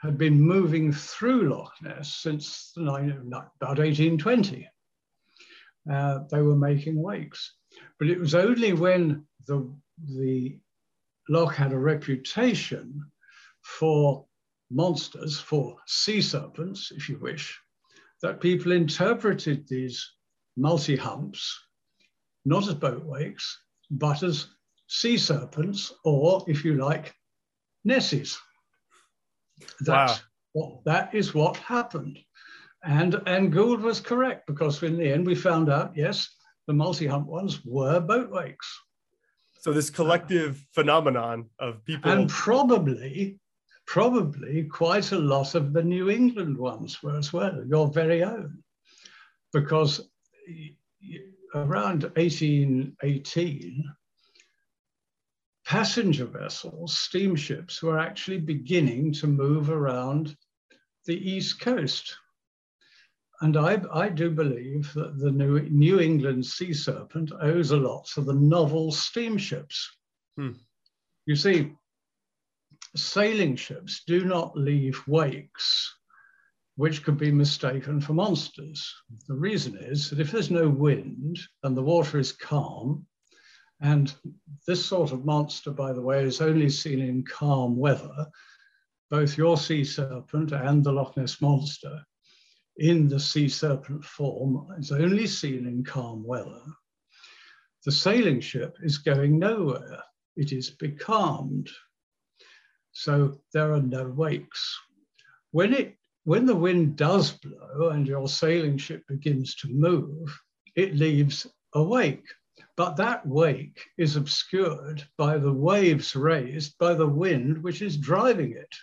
had 0.00 0.18
been 0.18 0.40
moving 0.40 0.92
through 0.92 1.50
Loch 1.50 1.72
Ness 1.82 2.14
since 2.14 2.72
the, 2.76 2.82
about 2.82 3.78
1820. 3.78 4.68
Uh, 5.90 6.18
they 6.30 6.42
were 6.42 6.56
making 6.56 7.00
wakes. 7.00 7.54
But 7.98 8.08
it 8.08 8.18
was 8.18 8.34
only 8.34 8.72
when 8.72 9.26
the, 9.46 9.70
the 10.16 10.58
loch 11.28 11.54
had 11.54 11.72
a 11.72 11.78
reputation 11.78 13.00
for 13.62 14.26
monsters, 14.70 15.38
for 15.38 15.76
sea 15.86 16.20
serpents, 16.20 16.92
if 16.94 17.08
you 17.08 17.18
wish, 17.18 17.58
that 18.22 18.40
people 18.40 18.72
interpreted 18.72 19.66
these 19.68 20.12
multi 20.56 20.96
humps 20.96 21.58
not 22.46 22.68
as 22.68 22.74
boat 22.74 23.04
wakes, 23.04 23.60
but 23.90 24.22
as 24.22 24.46
sea 24.86 25.18
serpents, 25.18 25.92
or 26.04 26.44
if 26.46 26.64
you 26.64 26.74
like, 26.74 27.12
Nessies. 27.86 28.38
That's 29.80 30.12
wow. 30.12 30.18
what, 30.52 30.84
that 30.84 31.14
is 31.14 31.34
what 31.34 31.56
happened. 31.56 32.18
And, 32.84 33.20
and 33.26 33.52
Gould 33.52 33.80
was 33.80 34.00
correct 34.00 34.46
because 34.46 34.82
in 34.82 34.96
the 34.96 35.12
end 35.12 35.26
we 35.26 35.34
found 35.34 35.68
out, 35.68 35.96
yes, 35.96 36.35
the 36.66 36.72
multi-hump 36.72 37.26
ones 37.26 37.64
were 37.64 38.00
boat 38.00 38.30
wakes. 38.30 38.80
So 39.60 39.72
this 39.72 39.90
collective 39.90 40.56
uh, 40.56 40.64
phenomenon 40.72 41.46
of 41.58 41.84
people 41.84 42.10
and 42.10 42.28
probably, 42.28 43.38
probably 43.86 44.64
quite 44.64 45.12
a 45.12 45.18
lot 45.18 45.54
of 45.54 45.72
the 45.72 45.82
New 45.82 46.10
England 46.10 46.56
ones 46.56 47.02
were 47.02 47.16
as 47.16 47.32
well, 47.32 47.64
your 47.66 47.88
very 47.88 48.22
own, 48.22 48.62
because 49.52 50.08
around 51.54 52.04
1818, 52.14 53.84
passenger 55.64 56.26
vessels, 56.26 56.96
steamships, 56.96 57.82
were 57.82 57.98
actually 57.98 58.38
beginning 58.38 59.12
to 59.12 59.26
move 59.26 59.70
around 59.70 60.36
the 61.06 61.30
East 61.30 61.60
Coast. 61.60 62.16
And 63.40 63.56
I, 63.56 63.82
I 63.92 64.08
do 64.08 64.30
believe 64.30 64.92
that 64.94 65.18
the 65.18 65.30
New, 65.30 65.60
New 65.68 66.00
England 66.00 66.46
sea 66.46 66.72
serpent 66.72 67.32
owes 67.40 67.70
a 67.70 67.76
lot 67.76 68.06
to 68.14 68.22
the 68.22 68.34
novel 68.34 68.92
steamships. 68.92 69.90
Hmm. 70.36 70.52
You 71.26 71.36
see, 71.36 71.72
sailing 72.94 73.56
ships 73.56 74.02
do 74.06 74.24
not 74.24 74.56
leave 74.56 75.02
wakes 75.06 75.94
which 76.76 77.02
could 77.02 77.16
be 77.16 77.32
mistaken 77.32 78.00
for 78.00 78.12
monsters. 78.12 78.94
The 79.26 79.34
reason 79.34 79.76
is 79.78 80.10
that 80.10 80.20
if 80.20 80.30
there's 80.30 80.50
no 80.50 80.68
wind 80.68 81.38
and 81.62 81.76
the 81.76 81.82
water 81.82 82.18
is 82.18 82.32
calm, 82.32 83.06
and 83.80 84.14
this 84.66 84.84
sort 84.84 85.12
of 85.12 85.24
monster, 85.24 85.70
by 85.70 85.92
the 85.92 86.02
way, 86.02 86.22
is 86.22 86.40
only 86.40 86.68
seen 86.68 87.00
in 87.00 87.24
calm 87.24 87.76
weather, 87.76 88.26
both 89.10 89.38
your 89.38 89.56
sea 89.56 89.84
serpent 89.84 90.52
and 90.52 90.84
the 90.84 90.92
Loch 90.92 91.16
Ness 91.16 91.40
monster 91.40 92.02
in 92.78 93.08
the 93.08 93.20
sea 93.20 93.48
serpent 93.48 94.04
form 94.04 94.68
is 94.78 94.92
only 94.92 95.26
seen 95.26 95.66
in 95.66 95.84
calm 95.84 96.24
weather. 96.24 96.62
The 97.84 97.92
sailing 97.92 98.40
ship 98.40 98.76
is 98.82 98.98
going 98.98 99.38
nowhere. 99.38 100.02
It 100.36 100.52
is 100.52 100.70
becalmed. 100.70 101.70
So 102.92 103.40
there 103.52 103.72
are 103.72 103.82
no 103.82 104.08
wakes. 104.08 104.78
When 105.52 105.72
it 105.72 105.96
when 106.24 106.44
the 106.44 106.56
wind 106.56 106.96
does 106.96 107.30
blow 107.30 107.90
and 107.90 108.06
your 108.06 108.28
sailing 108.28 108.78
ship 108.78 109.04
begins 109.06 109.54
to 109.56 109.68
move, 109.68 110.36
it 110.74 110.96
leaves 110.96 111.46
a 111.74 111.82
wake. 111.82 112.26
But 112.76 112.96
that 112.96 113.24
wake 113.24 113.80
is 113.96 114.16
obscured 114.16 115.06
by 115.16 115.38
the 115.38 115.52
waves 115.52 116.16
raised 116.16 116.76
by 116.78 116.94
the 116.94 117.06
wind 117.06 117.62
which 117.62 117.80
is 117.80 117.96
driving 117.96 118.52
it. 118.52 118.74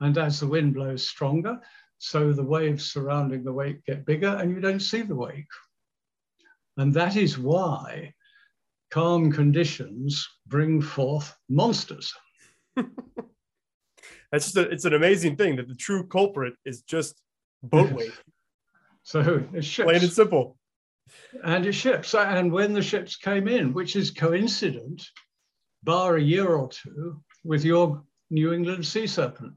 And 0.00 0.18
as 0.18 0.40
the 0.40 0.48
wind 0.48 0.74
blows 0.74 1.08
stronger, 1.08 1.60
so 2.02 2.32
the 2.32 2.42
waves 2.42 2.90
surrounding 2.90 3.44
the 3.44 3.52
wake 3.52 3.84
get 3.84 4.04
bigger 4.04 4.26
and 4.26 4.50
you 4.50 4.60
don't 4.60 4.80
see 4.80 5.02
the 5.02 5.14
wake. 5.14 5.46
And 6.76 6.92
that 6.94 7.14
is 7.14 7.38
why 7.38 8.12
calm 8.90 9.30
conditions 9.30 10.28
bring 10.48 10.82
forth 10.82 11.32
monsters. 11.48 12.12
That's 12.76 14.46
just 14.46 14.56
a, 14.56 14.62
it's 14.62 14.84
an 14.84 14.94
amazing 14.94 15.36
thing 15.36 15.54
that 15.56 15.68
the 15.68 15.76
true 15.76 16.04
culprit 16.08 16.54
is 16.64 16.82
just 16.82 17.22
boat 17.62 17.92
weight. 17.98 18.10
so 19.04 19.44
it's 19.52 19.68
ships. 19.68 19.86
Plain 19.86 20.02
and 20.02 20.12
simple. 20.12 20.56
And 21.44 21.64
it's 21.64 21.76
ships. 21.76 22.16
And 22.16 22.50
when 22.50 22.72
the 22.72 22.82
ships 22.82 23.14
came 23.14 23.46
in, 23.46 23.72
which 23.72 23.94
is 23.94 24.10
coincident, 24.10 25.06
bar 25.84 26.16
a 26.16 26.22
year 26.22 26.48
or 26.48 26.68
two, 26.68 27.22
with 27.44 27.64
your 27.64 28.02
New 28.28 28.52
England 28.52 28.84
sea 28.84 29.06
serpent. 29.06 29.52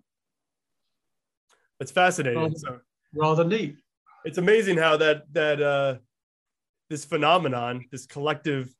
It's 1.80 1.92
fascinating. 1.92 2.40
Rather, 2.40 2.56
so, 2.58 2.80
rather 3.14 3.44
neat. 3.44 3.78
It's 4.24 4.38
amazing 4.38 4.78
how 4.78 4.98
that 4.98 5.32
that 5.34 5.62
uh, 5.62 5.96
this 6.90 7.06
phenomenon, 7.06 7.86
this 7.92 8.06
collective 8.06 8.74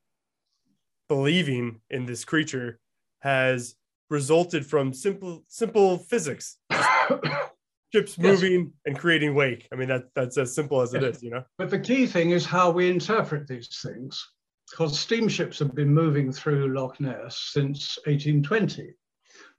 believing 1.08 1.82
in 1.90 2.06
this 2.06 2.26
creature, 2.26 2.80
has 3.20 3.76
resulted 4.10 4.66
from 4.66 4.94
simple 4.94 5.44
simple 5.48 5.98
physics 5.98 6.58
ships 7.94 8.18
moving 8.18 8.60
yes. 8.60 8.70
and 8.86 9.00
creating 9.00 9.34
wake 9.34 9.68
i 9.72 9.76
mean 9.76 9.88
that 9.88 10.04
that's 10.14 10.38
as 10.38 10.54
simple 10.54 10.82
as 10.82 10.94
it 10.94 11.04
is, 11.04 11.24
you 11.24 11.32
know 11.32 11.44
but 11.58 11.70
the 11.70 11.80
key 11.80 12.06
thing 12.06 12.32
is 12.32 12.46
how 12.46 12.70
we 12.70 12.90
interpret 12.90 13.48
these 13.48 13.82
things 13.82 14.24
because 14.70 14.98
steamships 14.98 15.60
have 15.60 15.74
been 15.74 15.94
moving 15.94 16.32
through 16.32 16.74
loch 16.74 17.00
ness 17.00 17.50
since 17.52 17.98
1820 18.06 18.94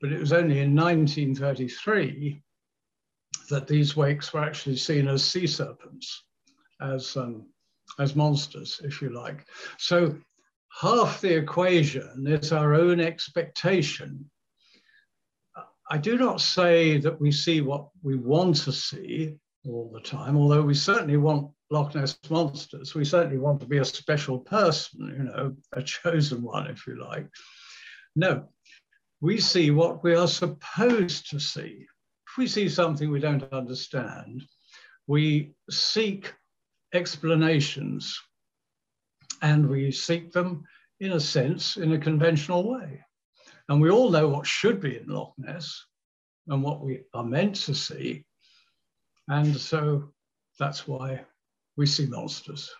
but 0.01 0.13
it 0.13 0.21
was 0.21 0.33
only 0.33 0.61
in 0.61 0.75
1933 0.75 2.43
that 3.49 3.67
these 3.67 3.97
wakes 3.97 4.33
were 4.33 4.45
actually 4.45 4.77
seen 4.77 5.09
as 5.09 5.25
sea 5.25 5.47
serpents 5.47 6.25
as 6.81 7.17
um, 7.17 7.47
as 7.99 8.17
monsters 8.17 8.81
if 8.85 9.01
you 9.01 9.11
like 9.11 9.47
so 9.79 10.17
half 10.81 11.21
the 11.21 11.35
equation 11.35 12.27
is 12.27 12.53
our 12.53 12.75
own 12.75 13.01
expectation 13.01 14.29
I 15.89 15.99
do 15.99 16.19
not 16.19 16.41
say 16.41 16.99
that 16.99 17.21
we 17.21 17.31
see 17.31 17.61
what 17.61 17.89
we 18.03 18.17
want 18.17 18.57
to 18.57 18.73
see 18.73 19.37
all 19.65 19.91
the 19.93 20.01
time, 20.01 20.37
although 20.37 20.63
we 20.63 20.75
certainly 20.75 21.17
want 21.17 21.53
Loch 21.71 21.95
Ness 21.95 22.19
monsters. 22.29 22.95
We 22.95 23.05
certainly 23.05 23.39
want 23.39 23.61
to 23.61 23.67
be 23.67 23.79
a 23.79 23.85
special 23.85 24.39
person, 24.41 25.15
you 25.17 25.25
know, 25.25 25.57
a 25.73 25.83
chosen 25.83 26.43
one, 26.43 26.67
if 26.69 26.87
you 26.87 27.01
like. 27.01 27.29
No, 28.17 28.49
we 29.21 29.39
see 29.41 29.71
what 29.71 30.03
we 30.03 30.15
are 30.15 30.29
supposed 30.29 31.31
to 31.31 31.39
see. 31.39 31.87
If 32.37 32.41
we 32.41 32.49
see 32.49 32.69
something 32.69 33.11
we 33.11 33.19
don't 33.19 33.51
understand, 33.51 34.45
we 35.07 35.55
seek 35.71 36.35
explanations 36.93 38.21
and 39.41 39.67
we 39.67 39.91
seek 39.91 40.33
them, 40.33 40.65
in 41.01 41.13
a 41.13 41.21
sense, 41.21 41.79
in 41.79 41.95
a 41.95 41.99
conventional 41.99 42.71
way. 42.71 43.01
And 43.71 43.81
we 43.81 43.89
all 43.89 44.11
know 44.11 44.29
what 44.29 44.47
should 44.47 44.83
be 44.83 44.99
in 44.99 45.09
Loch 45.09 45.33
Ness 45.39 45.83
and 46.49 46.63
what 46.63 46.83
we 46.83 47.05
are 47.15 47.25
meant 47.25 47.55
to 47.55 47.75
see. 47.75 48.27
And 49.29 49.57
so 49.57 50.13
that's 50.59 50.87
why 50.87 51.23
we 51.79 51.87
see 51.87 52.05
monsters. 52.05 52.71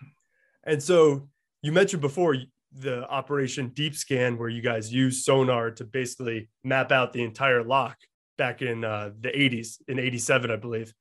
And 0.65 0.83
so 0.83 1.31
you 1.63 1.73
mentioned 1.73 2.03
before 2.03 2.37
the 2.73 3.09
operation 3.09 3.71
Deep 3.71 3.97
Scan, 3.97 4.37
where 4.37 4.51
you 4.51 4.61
guys 4.61 4.93
use 4.93 5.25
sonar 5.25 5.71
to 5.71 5.85
basically 5.85 6.51
map 6.63 6.93
out 6.93 7.15
the 7.15 7.23
entire 7.23 7.65
loch 7.65 7.97
back 8.37 8.63
in 8.63 8.85
uh, 8.85 9.11
the 9.21 9.29
80s, 9.29 9.77
in 9.89 9.99
87, 9.99 10.51
I 10.51 10.57
believe. 10.57 10.93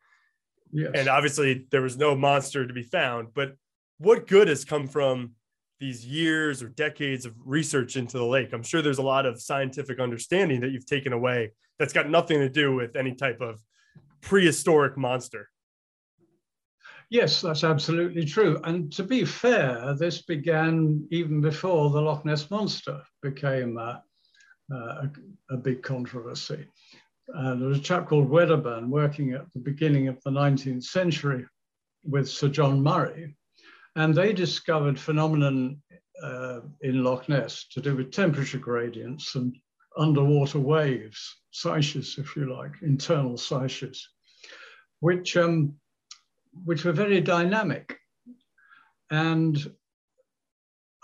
Yes. 0.72 0.92
And 0.94 1.08
obviously 1.08 1.68
there 1.72 1.82
was 1.82 1.98
no 1.98 2.16
monster 2.16 2.68
to 2.68 2.74
be 2.74 2.84
found, 2.84 3.30
but 3.34 3.56
what 3.98 4.28
good 4.28 4.48
has 4.48 4.66
come 4.66 4.88
from 4.88 5.32
these 5.80 6.06
years 6.06 6.64
or 6.64 6.70
decades 6.70 7.26
of 7.26 7.34
research 7.44 7.96
into 7.96 8.18
the 8.18 8.26
lake. 8.26 8.54
I'm 8.54 8.64
sure 8.64 8.82
there's 8.82 8.98
a 8.98 9.04
lot 9.04 9.26
of 9.26 9.42
scientific 9.42 10.00
understanding 10.00 10.62
that 10.62 10.72
you've 10.72 10.86
taken 10.86 11.14
away 11.14 11.52
that's 11.78 11.94
got 11.94 12.10
nothing 12.10 12.40
to 12.40 12.50
do 12.50 12.74
with 12.74 12.96
any 12.96 13.14
type 13.14 13.42
of 13.42 13.62
prehistoric 14.22 14.98
monster. 14.98 15.50
Yes, 17.10 17.42
that's 17.42 17.64
absolutely 17.64 18.26
true. 18.26 18.60
And 18.64 18.92
to 18.94 19.04
be 19.04 19.26
fair, 19.26 19.96
this 19.98 20.24
began 20.24 21.08
even 21.12 21.40
before 21.40 21.92
the 21.92 22.02
Loch 22.02 22.26
Ness 22.26 22.50
Monster 22.50 23.02
became 23.22 23.78
a, 23.78 24.02
a, 24.72 25.10
a 25.52 25.58
big 25.58 25.84
controversy. 25.84 26.66
Uh, 27.34 27.56
there 27.56 27.68
was 27.68 27.80
a 27.80 27.82
chap 27.82 28.08
called 28.08 28.30
Wedderburn 28.30 28.90
working 28.90 29.34
at 29.34 29.52
the 29.54 29.60
beginning 29.60 30.08
of 30.08 30.22
the 30.24 30.30
19th 30.30 30.84
century 30.84 31.46
with 32.04 32.30
Sir 32.30 32.50
John 32.50 32.82
Murray, 32.84 33.36
and 33.96 34.14
they 34.14 34.32
discovered 34.32 35.00
phenomenon 35.00 35.82
uh, 36.22 36.60
in 36.82 37.04
Loch 37.04 37.28
Ness 37.28 37.66
to 37.72 37.82
do 37.82 37.96
with 37.96 38.12
temperature 38.12 38.60
gradients 38.60 39.36
and 39.36 39.56
underwater 39.98 40.60
waves, 40.60 41.38
seiches, 41.54 42.20
if 42.20 42.36
you 42.36 42.54
like, 42.54 42.74
internal 42.82 43.34
seiches, 43.34 43.98
which, 45.00 45.36
um, 45.36 45.74
which 46.64 46.86
were 46.86 46.92
very 46.92 47.22
dynamic 47.22 47.98
and 49.10 49.72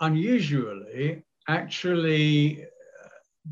unusually 0.00 1.22
actually 1.48 2.62
uh, 2.64 3.48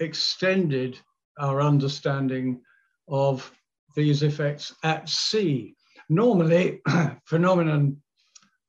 extended 0.00 0.98
our 1.38 1.60
understanding 1.60 2.60
of 3.08 3.50
these 3.94 4.22
effects 4.22 4.74
at 4.84 5.08
sea. 5.08 5.74
Normally, 6.08 6.80
phenomenon 7.24 8.00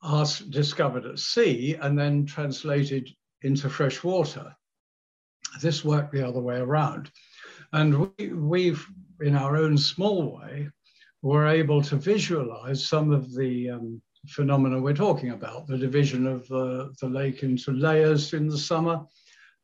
are 0.02 0.26
discovered 0.50 1.06
at 1.06 1.20
sea 1.20 1.76
and 1.82 1.98
then 1.98 2.26
translated 2.26 3.10
into 3.44 3.70
fresh 3.70 4.04
water. 4.04 4.56
This 5.62 5.84
worked 5.84 6.12
the 6.12 6.28
other 6.28 6.40
way 6.40 6.58
around. 6.58 7.12
And 7.74 8.10
we, 8.18 8.28
we've, 8.30 8.86
in 9.22 9.36
our 9.36 9.58
own 9.58 9.78
small 9.78 10.38
way, 10.38 10.70
were 11.22 11.48
able 11.48 11.82
to 11.84 11.96
visualize 11.96 12.88
some 12.88 13.12
of 13.12 13.36
the 13.36 13.72
um, 13.72 14.02
phenomena 14.28 14.80
we're 14.80 14.94
talking 14.94 15.32
about, 15.32 15.68
the 15.68 15.78
division 15.78 16.26
of 16.26 16.48
the, 16.48 16.94
the 17.02 17.08
lake 17.08 17.44
into 17.44 17.72
layers 17.72 18.34
in 18.34 18.48
the 18.48 18.58
summer, 18.58 19.02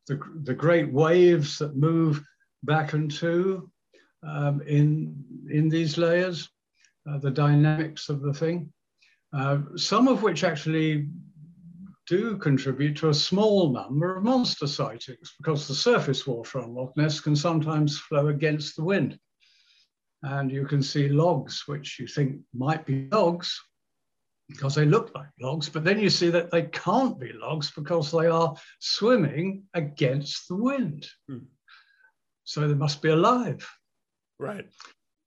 the, 0.06 0.20
the 0.44 0.54
great 0.54 0.92
waves 0.92 1.58
that 1.58 1.76
move 1.76 2.22
back 2.66 2.92
and 2.92 3.10
to 3.12 3.70
um, 4.26 4.60
in, 4.62 5.24
in 5.50 5.68
these 5.68 5.96
layers, 5.96 6.48
uh, 7.08 7.18
the 7.18 7.30
dynamics 7.30 8.08
of 8.08 8.20
the 8.20 8.32
thing. 8.32 8.72
Uh, 9.32 9.58
some 9.76 10.08
of 10.08 10.22
which 10.22 10.44
actually 10.44 11.08
do 12.06 12.36
contribute 12.36 12.96
to 12.96 13.08
a 13.08 13.14
small 13.14 13.72
number 13.72 14.16
of 14.16 14.22
monster 14.22 14.66
sightings 14.66 15.34
because 15.38 15.66
the 15.66 15.74
surface 15.74 16.26
water 16.26 16.60
on 16.60 16.74
Loch 16.74 16.96
Ness 16.96 17.20
can 17.20 17.34
sometimes 17.34 17.98
flow 17.98 18.28
against 18.28 18.76
the 18.76 18.84
wind. 18.84 19.18
And 20.22 20.50
you 20.50 20.66
can 20.66 20.82
see 20.82 21.08
logs, 21.08 21.64
which 21.66 21.98
you 21.98 22.06
think 22.06 22.40
might 22.54 22.86
be 22.86 23.08
logs 23.12 23.60
because 24.48 24.76
they 24.76 24.84
look 24.84 25.10
like 25.14 25.26
logs, 25.40 25.68
but 25.68 25.84
then 25.84 25.98
you 25.98 26.08
see 26.08 26.30
that 26.30 26.50
they 26.50 26.62
can't 26.62 27.18
be 27.18 27.32
logs 27.32 27.72
because 27.72 28.12
they 28.12 28.26
are 28.26 28.54
swimming 28.78 29.64
against 29.74 30.46
the 30.48 30.56
wind. 30.56 31.06
Hmm. 31.28 31.38
So 32.46 32.66
they 32.66 32.74
must 32.74 33.02
be 33.02 33.10
alive. 33.10 33.68
Right. 34.38 34.66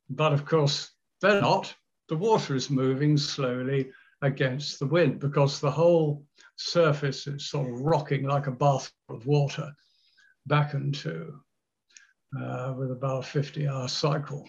But 0.09 0.33
of 0.33 0.45
course, 0.45 0.89
they're 1.21 1.41
not. 1.41 1.73
The 2.07 2.15
water 2.15 2.55
is 2.55 2.69
moving 2.69 3.17
slowly 3.17 3.91
against 4.21 4.79
the 4.79 4.87
wind 4.87 5.19
because 5.19 5.59
the 5.59 5.69
whole 5.69 6.25
surface 6.55 7.27
is 7.27 7.49
sort 7.49 7.69
of 7.69 7.81
rocking 7.81 8.23
like 8.23 8.47
a 8.47 8.51
bath 8.51 8.91
of 9.09 9.25
water 9.27 9.71
back 10.47 10.73
into 10.73 11.39
uh, 12.39 12.73
with 12.77 12.91
about 12.91 13.25
a 13.25 13.27
50 13.27 13.67
hour 13.67 13.87
cycle. 13.87 14.47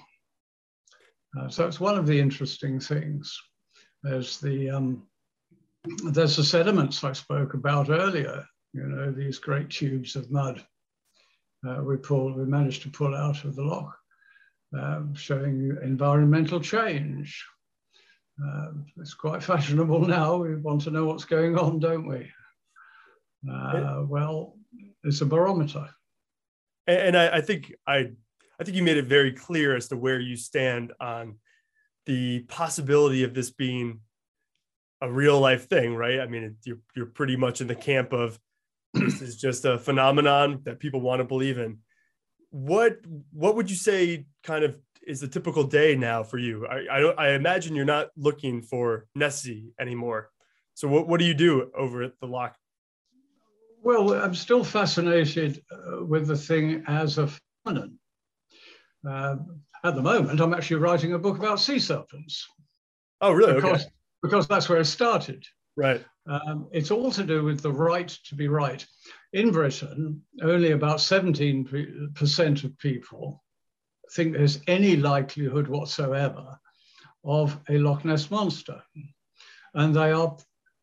Uh, 1.39 1.49
so 1.49 1.67
it's 1.67 1.81
one 1.81 1.99
of 1.99 2.07
the 2.07 2.19
interesting 2.19 2.81
things. 2.81 3.37
There's 4.03 4.39
the 4.39 4.71
um, 4.71 5.07
there's 6.05 6.37
the 6.37 6.45
sediments 6.45 7.03
I 7.05 7.13
spoke 7.13 7.55
about 7.55 7.91
earlier. 7.91 8.45
You 8.73 8.85
know 8.85 9.11
these 9.11 9.39
great 9.39 9.71
tubes 9.71 10.15
of 10.15 10.31
mud 10.31 10.65
uh, 11.67 11.83
we 11.83 11.97
pulled, 11.97 12.37
we 12.37 12.45
managed 12.45 12.83
to 12.83 12.91
pull 12.91 13.15
out 13.15 13.45
of 13.45 13.57
the 13.57 13.63
loch, 13.63 13.97
um, 14.79 15.15
showing 15.15 15.77
environmental 15.83 16.61
change. 16.61 17.45
Uh, 18.43 18.69
it's 18.99 19.15
quite 19.15 19.43
fashionable 19.51 20.07
now. 20.07 20.37
We 20.37 20.57
want 20.57 20.83
to 20.83 20.91
know 20.91 21.07
what's 21.07 21.25
going 21.25 21.59
on, 21.59 21.79
don't 21.79 22.07
we? 22.07 22.31
Uh, 23.51 24.03
well, 24.07 24.57
it's 25.05 25.21
a 25.21 25.27
barometer. 25.27 25.89
And, 26.87 26.99
and 26.99 27.17
I, 27.17 27.37
I, 27.37 27.41
think 27.41 27.75
I, 27.87 28.11
I 28.59 28.65
think 28.65 28.77
you 28.77 28.83
made 28.83 28.99
it 28.99 29.07
very 29.07 29.33
clear 29.33 29.77
as 29.77 29.89
to 29.89 29.97
where 29.97 30.21
you 30.21 30.37
stand 30.37 30.93
on 31.01 31.37
the 32.07 32.41
possibility 32.41 33.23
of 33.25 33.35
this 33.35 33.51
being 33.51 34.01
a 35.01 35.11
real 35.11 35.41
life 35.41 35.69
thing, 35.69 35.95
right? 35.95 36.21
I 36.21 36.27
mean, 36.27 36.57
you're 36.65 36.79
you're 36.95 37.07
pretty 37.07 37.37
much 37.37 37.61
in 37.61 37.67
the 37.67 37.75
camp 37.75 38.13
of 38.13 38.39
this 38.95 39.23
is 39.23 39.37
just 39.37 39.65
a 39.65 39.79
phenomenon 39.79 40.61
that 40.65 40.81
people 40.81 41.01
want 41.01 41.21
to 41.21 41.25
believe 41.25 41.59
in. 41.59 41.79
What 42.51 42.99
what 43.33 43.57
would 43.57 43.71
you 43.71 43.77
say 43.77 44.27
kind 44.43 44.65
of 44.65 44.79
is 45.07 45.23
a 45.23 45.29
typical 45.29 45.65
day 45.65 45.97
now 45.97 46.23
for 46.23 46.39
you? 46.39 46.67
I 46.67 46.87
I, 46.91 47.01
I 47.27 47.29
imagine 47.33 47.77
you're 47.77 47.85
not 47.85 48.09
looking 48.17 48.63
for 48.63 49.07
Nessie 49.15 49.73
anymore. 49.79 50.31
So 50.75 50.89
what, 50.89 51.09
what 51.09 51.21
do 51.21 51.27
you 51.27 51.35
do 51.35 51.71
over 51.77 52.03
at 52.03 52.19
the 52.21 52.27
loch? 52.27 52.57
Well, 53.83 54.15
I'm 54.15 54.35
still 54.35 54.65
fascinated 54.65 55.63
uh, 55.71 56.05
with 56.05 56.27
the 56.27 56.37
thing 56.37 56.85
as 56.87 57.19
a 57.19 57.29
phenomenon. 57.65 57.99
Uh, 59.09 59.37
at 59.85 59.95
the 59.95 60.03
moment, 60.03 60.41
I'm 60.41 60.53
actually 60.53 60.77
writing 60.77 61.15
a 61.15 61.19
book 61.19 61.39
about 61.39 61.61
sea 61.61 61.79
serpents. 61.79 62.47
Oh, 63.21 63.33
really? 63.33 63.55
Because, 63.55 63.83
okay. 63.83 63.93
because 64.23 64.47
that's 64.47 64.69
where 64.69 64.81
it 64.81 64.87
started. 64.87 65.45
Right. 65.77 66.05
Um, 66.31 66.69
it's 66.71 66.93
all 66.93 67.11
to 67.11 67.25
do 67.25 67.43
with 67.43 67.61
the 67.61 67.73
right 67.73 68.09
to 68.09 68.37
be 68.37 68.47
right. 68.47 68.87
In 69.33 69.51
Britain, 69.51 70.23
only 70.43 70.71
about 70.71 70.99
17% 70.99 72.65
of 72.65 72.79
people 72.79 73.43
think 74.13 74.33
there's 74.33 74.61
any 74.69 74.97
likelihood 74.97 75.67
whatsoever 75.67 76.59
of 77.25 77.59
a 77.69 77.79
Loch 77.79 78.05
Ness 78.05 78.31
monster. 78.31 78.81
And 79.75 79.95
they 79.95 80.13
are, 80.13 80.37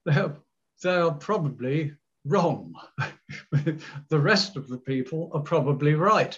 they 0.05 0.15
are, 0.15 0.35
they 0.83 0.95
are 0.95 1.13
probably 1.13 1.93
wrong. 2.25 2.73
the 3.51 4.19
rest 4.19 4.57
of 4.57 4.67
the 4.67 4.77
people 4.77 5.31
are 5.33 5.41
probably 5.41 5.93
right. 5.93 6.37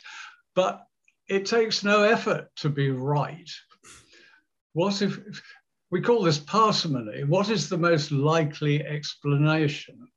But 0.53 0.83
it 1.27 1.47
takes 1.47 1.83
no 1.83 2.03
effort 2.03 2.49
to 2.57 2.69
be 2.69 2.91
right. 2.91 3.49
What 4.73 5.01
if, 5.01 5.19
we 5.91 6.01
call 6.01 6.21
this 6.23 6.39
parsimony. 6.39 7.23
What 7.23 7.49
is 7.49 7.67
the 7.67 7.77
most 7.77 8.11
likely 8.11 8.85
explanation? 8.85 10.07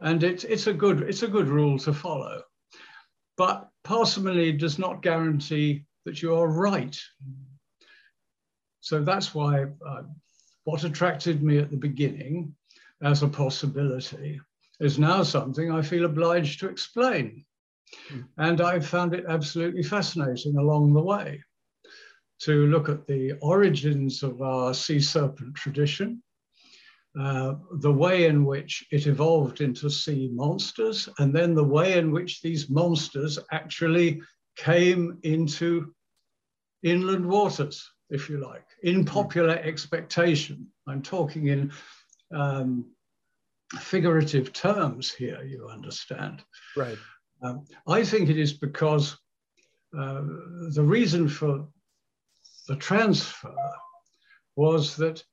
And 0.00 0.22
it, 0.22 0.44
it's, 0.44 0.66
a 0.66 0.72
good, 0.72 1.02
it's 1.02 1.22
a 1.22 1.28
good 1.28 1.48
rule 1.48 1.78
to 1.80 1.92
follow. 1.92 2.42
But 3.36 3.68
parsimony 3.84 4.52
does 4.52 4.78
not 4.78 5.02
guarantee 5.02 5.84
that 6.04 6.22
you 6.22 6.34
are 6.34 6.48
right. 6.48 6.98
So 8.80 9.02
that's 9.02 9.34
why 9.34 9.64
uh, 9.86 10.02
what 10.64 10.84
attracted 10.84 11.42
me 11.42 11.58
at 11.58 11.70
the 11.70 11.76
beginning 11.76 12.54
as 13.02 13.22
a 13.22 13.28
possibility 13.28 14.40
is 14.80 14.98
now 14.98 15.22
something 15.22 15.70
I 15.70 15.82
feel 15.82 16.06
obliged 16.06 16.60
to 16.60 16.68
explain. 16.68 17.44
Mm. 18.10 18.24
And 18.38 18.60
I've 18.60 18.86
found 18.86 19.14
it 19.14 19.24
absolutely 19.28 19.82
fascinating 19.82 20.56
along 20.56 20.94
the 20.94 21.02
way 21.02 21.42
to 22.40 22.66
look 22.66 22.88
at 22.88 23.06
the 23.06 23.32
origins 23.42 24.22
of 24.22 24.40
our 24.42 24.72
sea 24.74 25.00
serpent 25.00 25.54
tradition, 25.54 26.22
uh, 27.18 27.54
the 27.80 27.92
way 27.92 28.26
in 28.26 28.44
which 28.44 28.86
it 28.90 29.06
evolved 29.06 29.60
into 29.60 29.90
sea 29.90 30.30
monsters, 30.32 31.08
and 31.18 31.34
then 31.34 31.54
the 31.54 31.64
way 31.64 31.98
in 31.98 32.10
which 32.10 32.40
these 32.40 32.70
monsters 32.70 33.38
actually 33.52 34.22
came 34.56 35.18
into 35.22 35.92
inland 36.82 37.26
waters, 37.26 37.90
if 38.10 38.28
you 38.28 38.38
like, 38.38 38.66
in 38.82 39.00
hmm. 39.00 39.04
popular 39.04 39.54
expectation. 39.54 40.66
I'm 40.86 41.02
talking 41.02 41.48
in 41.48 41.72
um, 42.34 42.86
figurative 43.78 44.52
terms 44.52 45.12
here, 45.12 45.42
you 45.42 45.68
understand. 45.68 46.42
Right. 46.76 46.98
Um, 47.42 47.64
I 47.86 48.04
think 48.04 48.28
it 48.28 48.38
is 48.38 48.52
because 48.52 49.16
uh, 49.98 50.22
the 50.74 50.82
reason 50.82 51.28
for 51.28 51.66
the 52.70 52.76
transfer 52.76 53.52
was 54.54 54.94
that 54.94 55.24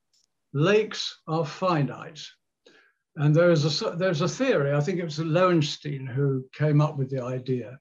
lakes 0.53 1.19
are 1.27 1.45
finite. 1.45 2.19
And 3.15 3.35
there's 3.35 3.63
a, 3.79 3.91
there's 3.91 4.21
a 4.21 4.27
theory, 4.27 4.73
I 4.73 4.79
think 4.79 4.97
it 4.97 5.03
was 5.03 5.19
Loewenstein 5.19 6.07
who 6.11 6.45
came 6.51 6.81
up 6.81 6.97
with 6.97 7.11
the 7.11 7.23
idea, 7.23 7.77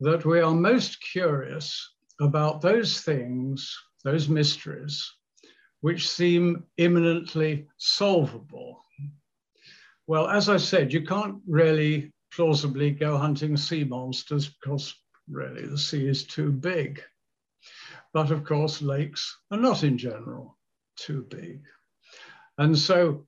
that 0.00 0.24
we 0.24 0.40
are 0.40 0.52
most 0.52 1.00
curious 1.12 1.88
about 2.20 2.62
those 2.62 3.02
things, 3.02 3.72
those 4.02 4.28
mysteries, 4.28 5.08
which 5.82 6.10
seem 6.10 6.64
imminently 6.76 7.68
solvable. 7.76 8.82
Well, 10.08 10.26
as 10.26 10.48
I 10.48 10.56
said, 10.56 10.92
you 10.92 11.04
can't 11.04 11.36
really 11.46 12.12
plausibly 12.34 12.90
go 12.90 13.16
hunting 13.16 13.56
sea 13.56 13.84
monsters 13.84 14.48
because 14.48 14.92
really 15.28 15.64
the 15.68 15.78
sea 15.78 16.08
is 16.08 16.26
too 16.26 16.50
big. 16.50 17.00
But 18.12 18.30
of 18.30 18.44
course, 18.44 18.82
lakes 18.82 19.38
are 19.50 19.58
not 19.58 19.84
in 19.84 19.96
general 19.96 20.58
too 20.96 21.26
big. 21.30 21.62
And 22.58 22.76
so 22.76 23.26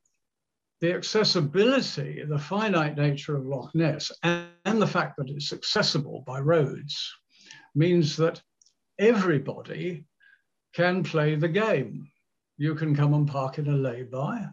the 0.80 0.92
accessibility, 0.94 2.24
the 2.28 2.38
finite 2.38 2.96
nature 2.96 3.36
of 3.36 3.46
Loch 3.46 3.72
Ness, 3.74 4.10
and, 4.22 4.48
and 4.64 4.82
the 4.82 4.86
fact 4.86 5.16
that 5.16 5.30
it's 5.30 5.52
accessible 5.52 6.24
by 6.26 6.40
roads 6.40 7.10
means 7.74 8.16
that 8.16 8.42
everybody 8.98 10.04
can 10.74 11.04
play 11.04 11.36
the 11.36 11.48
game. 11.48 12.08
You 12.58 12.74
can 12.74 12.94
come 12.96 13.14
and 13.14 13.28
park 13.28 13.58
in 13.58 13.68
a 13.68 13.76
lay-by, 13.76 14.46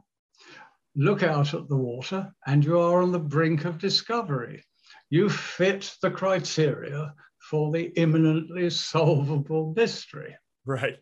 look 0.96 1.24
out 1.24 1.54
at 1.54 1.68
the 1.68 1.76
water, 1.76 2.32
and 2.46 2.64
you 2.64 2.80
are 2.80 3.02
on 3.02 3.12
the 3.12 3.20
brink 3.20 3.66
of 3.66 3.80
discovery. 3.80 4.64
You 5.10 5.30
fit 5.30 5.96
the 6.02 6.12
criteria 6.12 7.14
for 7.50 7.72
the 7.72 7.86
imminently 8.00 8.70
solvable 8.70 9.74
mystery. 9.76 10.36
Right. 10.66 10.98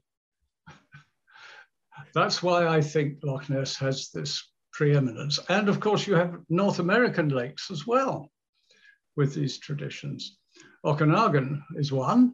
That's 2.14 2.42
why 2.42 2.68
I 2.68 2.82
think 2.82 3.18
Loch 3.24 3.50
Ness 3.50 3.76
has 3.78 4.10
this 4.14 4.50
preeminence. 4.72 5.40
And 5.50 5.68
of 5.68 5.80
course, 5.80 6.08
you 6.08 6.16
have 6.16 6.38
North 6.50 6.80
American 6.80 7.30
lakes 7.30 7.70
as 7.70 7.86
well 7.86 8.32
with 9.16 9.34
these 9.34 9.58
traditions. 9.58 10.38
Okanagan 10.86 11.64
is 11.76 11.92
one, 11.92 12.34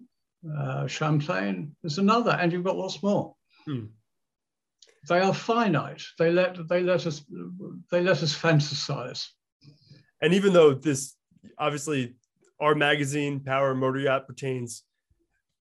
uh, 0.57 0.85
Champlain 0.85 1.75
is 1.83 1.97
another, 1.97 2.31
and 2.31 2.51
you've 2.51 2.65
got 2.65 2.77
lots 2.77 3.01
more. 3.01 3.33
Hmm. 3.65 3.85
They 5.09 5.19
are 5.19 5.33
finite. 5.33 6.03
They 6.19 6.31
let 6.31 6.67
they 6.69 6.81
let 6.81 7.05
us 7.07 7.25
they 7.91 8.01
let 8.01 8.23
us 8.23 8.33
fantasize. 8.37 9.25
And 10.21 10.33
even 10.33 10.53
though 10.53 10.73
this 10.73 11.15
obviously 11.57 12.15
our 12.59 12.75
magazine, 12.75 13.39
Power 13.39 13.75
Motor 13.75 13.99
Yacht, 13.99 14.27
pertains 14.27 14.83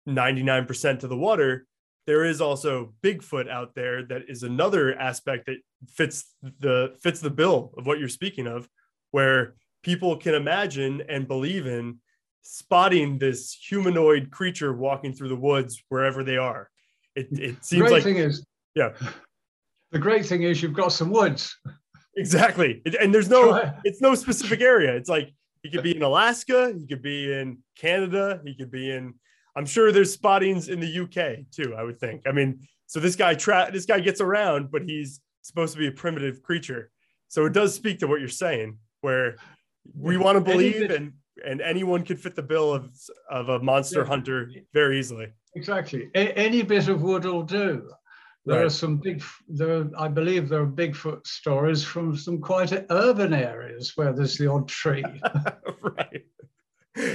99% 0.07 0.99
to 0.99 1.07
the 1.07 1.17
water. 1.17 1.65
There 2.07 2.25
is 2.25 2.41
also 2.41 2.93
Bigfoot 3.03 3.49
out 3.49 3.75
there 3.75 4.03
that 4.07 4.23
is 4.27 4.43
another 4.43 4.97
aspect 4.97 5.45
that 5.45 5.57
fits 5.87 6.33
the 6.59 6.95
fits 7.01 7.19
the 7.19 7.29
bill 7.29 7.73
of 7.77 7.85
what 7.85 7.99
you're 7.99 8.09
speaking 8.09 8.47
of, 8.47 8.67
where 9.11 9.55
people 9.83 10.17
can 10.17 10.33
imagine 10.33 11.03
and 11.07 11.27
believe 11.27 11.67
in 11.67 11.99
spotting 12.41 13.19
this 13.19 13.53
humanoid 13.53 14.31
creature 14.31 14.73
walking 14.73 15.13
through 15.13 15.29
the 15.29 15.35
woods 15.35 15.83
wherever 15.89 16.23
they 16.23 16.37
are. 16.37 16.69
It, 17.15 17.27
it 17.31 17.65
seems 17.65 17.81
great 17.81 17.91
like 17.91 18.03
thing 18.03 18.17
is 18.17 18.45
yeah. 18.75 18.93
The 19.91 19.97
great 19.97 20.27
thing 20.27 20.43
is 20.43 20.61
you've 20.61 20.73
got 20.73 20.89
some 20.89 21.09
woods. 21.09 21.57
Exactly. 22.15 22.81
And 22.99 23.11
there's 23.11 23.29
no 23.29 23.73
it's 23.83 24.01
no 24.01 24.13
specific 24.13 24.61
area. 24.61 24.95
It's 24.95 25.09
like 25.09 25.33
he 25.63 25.69
could 25.69 25.83
be 25.83 25.95
in 25.95 26.01
Alaska. 26.01 26.73
He 26.77 26.87
could 26.87 27.01
be 27.01 27.31
in 27.31 27.59
Canada. 27.77 28.41
He 28.45 28.55
could 28.55 28.71
be 28.71 28.91
in. 28.91 29.13
I'm 29.55 29.65
sure 29.65 29.91
there's 29.91 30.13
spottings 30.13 30.69
in 30.69 30.79
the 30.79 30.99
UK 30.99 31.51
too. 31.51 31.75
I 31.75 31.83
would 31.83 31.99
think. 31.99 32.21
I 32.27 32.31
mean, 32.31 32.61
so 32.87 32.99
this 32.99 33.15
guy 33.15 33.33
tra- 33.33 33.69
this 33.71 33.85
guy 33.85 33.99
gets 33.99 34.21
around, 34.21 34.71
but 34.71 34.83
he's 34.83 35.21
supposed 35.41 35.73
to 35.73 35.79
be 35.79 35.87
a 35.87 35.91
primitive 35.91 36.41
creature. 36.43 36.91
So 37.27 37.45
it 37.45 37.53
does 37.53 37.73
speak 37.73 37.99
to 37.99 38.07
what 38.07 38.19
you're 38.19 38.29
saying, 38.29 38.77
where 39.01 39.35
we 39.93 40.17
want 40.17 40.37
to 40.37 40.41
believe 40.41 40.91
and 40.91 41.13
and 41.45 41.61
anyone 41.61 42.03
could 42.03 42.19
fit 42.19 42.35
the 42.35 42.43
bill 42.43 42.73
of 42.73 42.91
of 43.29 43.49
a 43.49 43.59
monster 43.59 44.01
yeah. 44.01 44.07
hunter 44.07 44.51
very 44.73 44.99
easily. 44.99 45.27
Exactly. 45.55 46.09
A- 46.15 46.37
any 46.37 46.61
bit 46.61 46.87
of 46.87 47.01
wood 47.01 47.25
will 47.25 47.43
do. 47.43 47.89
There 48.45 48.57
right. 48.57 48.65
are 48.65 48.69
some 48.69 48.97
big, 48.97 49.21
there 49.47 49.77
are, 49.77 49.91
I 49.97 50.07
believe 50.07 50.49
there 50.49 50.61
are 50.61 50.67
Bigfoot 50.67 51.27
stories 51.27 51.83
from 51.83 52.15
some 52.15 52.39
quite 52.39 52.71
urban 52.89 53.33
areas 53.33 53.93
where 53.95 54.13
there's 54.13 54.37
the 54.37 54.47
odd 54.47 54.67
tree. 54.67 55.03
right. 55.81 56.25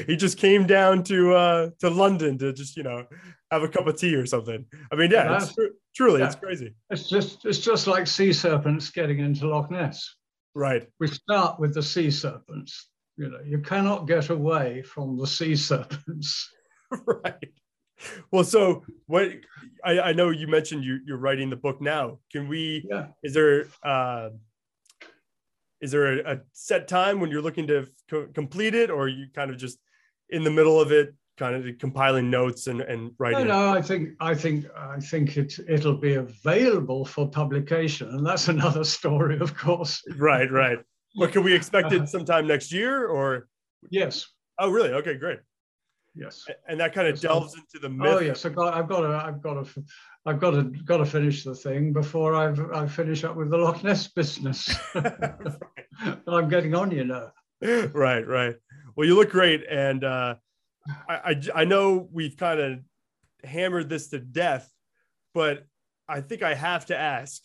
he 0.07 0.17
just 0.17 0.39
came 0.39 0.67
down 0.67 1.03
to 1.03 1.35
uh 1.35 1.71
to 1.81 1.91
London 1.91 2.39
to 2.39 2.53
just 2.53 2.77
you 2.77 2.83
know 2.85 3.05
have 3.51 3.63
a 3.63 3.69
cup 3.69 3.87
of 3.87 3.99
tea 3.99 4.15
or 4.15 4.27
something. 4.27 4.65
I 4.93 4.97
mean, 4.97 5.11
yeah, 5.11 5.37
it's 5.37 5.55
truly, 5.95 6.21
yeah. 6.21 6.27
it's 6.27 6.37
crazy. 6.37 6.75
It's 6.91 7.09
just 7.09 7.45
it's 7.45 7.59
just 7.59 7.87
like 7.87 8.07
sea 8.07 8.33
serpents 8.33 8.91
getting 8.91 9.19
into 9.19 9.49
Loch 9.49 9.71
Ness. 9.71 10.15
Right. 10.55 10.89
We 11.01 11.09
start 11.09 11.59
with 11.59 11.75
the 11.75 11.83
sea 11.83 12.11
serpents. 12.11 12.91
You 13.17 13.31
know, 13.31 13.41
you 13.45 13.59
cannot 13.59 14.07
get 14.07 14.31
away 14.31 14.83
from 14.83 15.17
the 15.17 15.27
sea 15.27 15.57
serpents. 15.57 16.51
right. 17.07 17.53
Well, 18.31 18.45
so 18.45 18.85
what 19.07 19.31
I, 19.85 20.01
I 20.01 20.13
know 20.13 20.31
you 20.31 20.47
mentioned 20.47 20.85
you, 20.85 21.01
you're 21.07 21.19
writing 21.19 21.51
the 21.51 21.57
book 21.57 21.81
now. 21.81 22.19
Can 22.33 22.49
we? 22.49 22.85
Yeah. 22.89 23.07
Is 23.23 23.35
there 23.35 23.67
uh, 23.83 24.31
is 25.81 25.91
there 25.91 26.21
a, 26.21 26.35
a 26.35 26.41
set 26.53 26.89
time 26.89 27.21
when 27.21 27.31
you're 27.31 27.43
looking 27.43 27.67
to 27.69 27.87
co- 28.11 28.29
complete 28.35 28.75
it, 28.75 28.91
or 28.91 29.09
you 29.09 29.27
kind 29.35 29.51
of 29.51 29.57
just 29.57 29.79
in 30.31 30.43
the 30.43 30.51
middle 30.51 30.81
of 30.81 30.93
it, 30.93 31.15
kind 31.37 31.55
of 31.55 31.79
compiling 31.79 32.31
notes 32.31 32.67
and, 32.67 32.81
and 32.81 33.13
writing? 33.19 33.49
No, 33.49 33.73
no. 33.73 33.79
I 33.79 33.83
think 33.83 34.11
I 34.21 34.35
think 34.35 34.67
I 34.77 34.99
think 34.99 35.37
it 35.37 35.59
it'll 35.69 35.99
be 35.99 36.15
available 36.15 37.05
for 37.05 37.29
publication, 37.29 38.09
and 38.09 38.27
that's 38.27 38.49
another 38.57 38.85
story, 38.85 39.39
of 39.39 39.57
course. 39.57 40.03
Right, 40.17 40.51
right. 40.51 40.79
But 41.17 41.33
can 41.33 41.45
we 41.45 41.55
expect 41.55 41.93
it 41.93 42.09
sometime 42.17 42.47
next 42.47 42.73
year, 42.73 43.07
or? 43.07 43.49
Yes. 43.91 44.27
Oh, 44.59 44.71
really? 44.71 44.91
Okay, 44.91 45.17
great. 45.17 45.39
Yes. 46.15 46.45
And 46.69 46.79
that 46.81 46.95
kind 46.95 47.09
of 47.09 47.21
delves 47.21 47.55
into 47.55 47.81
the 47.81 47.89
myth. 47.89 48.09
Oh 48.09 48.21
yes, 48.21 48.45
I've 48.45 48.55
got, 48.55 48.75
I've 48.75 48.89
got 48.89 49.01
to, 49.01 49.09
I've 49.09 49.43
got 49.43 49.65
to, 49.65 49.85
I've 50.27 50.41
got 50.41 50.53
to, 50.53 50.63
got 50.85 50.99
to 50.99 51.07
finish 51.07 51.43
the 51.43 51.55
thing 51.55 51.93
before 51.93 52.35
I've, 52.35 52.61
I 52.73 52.87
finish 52.87 53.25
up 53.25 53.37
with 53.37 53.51
the 53.51 53.59
Loch 53.59 53.83
Ness 53.83 54.07
business. 54.09 54.75
I'm 56.27 56.49
getting 56.49 56.75
on, 56.75 56.91
you 56.91 57.05
know. 57.05 57.31
Right, 57.61 58.27
right. 58.27 58.55
Well, 58.97 59.07
you 59.07 59.17
look 59.17 59.31
great, 59.31 59.65
and 59.69 60.05
uh, 60.05 60.37
I, 61.09 61.15
I, 61.15 61.43
I 61.55 61.65
know 61.65 62.09
we've 62.13 62.37
kind 62.37 62.61
of 62.61 62.79
hammered 63.43 63.89
this 63.89 64.09
to 64.09 64.19
death, 64.19 64.71
but 65.33 65.67
I 66.09 66.21
think 66.21 66.43
I 66.43 66.55
have 66.55 66.87
to 66.87 66.97
ask: 66.97 67.43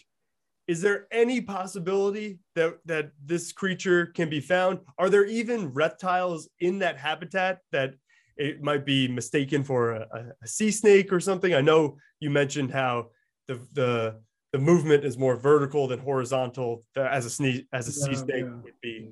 Is 0.68 0.82
there 0.82 1.08
any 1.12 1.42
possibility 1.42 2.40
that 2.56 2.78
that 2.86 3.12
this 3.26 3.52
creature 3.52 4.08
can 4.08 4.30
be 4.30 4.42
found? 4.42 4.80
Are 4.98 5.10
there 5.10 5.26
even 5.26 5.74
reptiles 5.74 6.50
in 6.60 6.80
that 6.80 6.98
habitat 6.98 7.60
that 7.72 7.96
it 8.40 8.64
might 8.64 8.86
be 8.86 9.08
mistaken 9.08 9.64
for 9.64 9.92
a, 9.92 10.34
a, 10.42 10.48
sea 10.48 10.72
snake 10.72 11.12
or 11.12 11.20
something. 11.20 11.54
I 11.54 11.60
know 11.60 11.98
you 12.22 12.30
mentioned 12.30 12.72
how 12.72 13.10
the 13.48 13.60
the 13.74 14.22
the 14.54 14.58
movement 14.58 15.04
is 15.04 15.18
more 15.18 15.36
vertical 15.36 15.88
than 15.88 16.00
horizontal 16.00 16.84
as 16.96 17.26
a 17.26 17.30
snake 17.30 17.68
as 17.74 17.88
a 17.88 17.92
sea 17.92 18.16
snake 18.16 18.46
yeah. 18.46 18.62
would 18.64 18.80
be. 18.82 19.12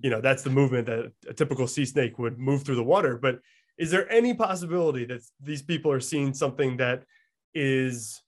You 0.00 0.10
know, 0.10 0.20
that's 0.20 0.44
the 0.44 0.50
movement 0.50 0.86
that 0.86 1.12
a 1.28 1.34
typical 1.34 1.66
sea 1.66 1.84
snake 1.84 2.20
would 2.20 2.38
move 2.38 2.62
through 2.62 2.76
the 2.76 2.84
water. 2.84 3.18
But 3.18 3.40
is 3.78 3.90
there 3.90 4.10
any 4.12 4.32
possibility 4.32 5.04
that 5.06 5.22
these 5.42 5.62
people 5.62 5.90
are 5.90 6.00
seeing 6.00 6.32
something 6.32 6.76
that 6.76 7.02
is 7.54 8.22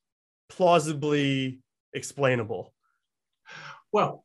plausibly 0.48 1.60
explainable? 1.94 2.74
Well, 3.92 4.24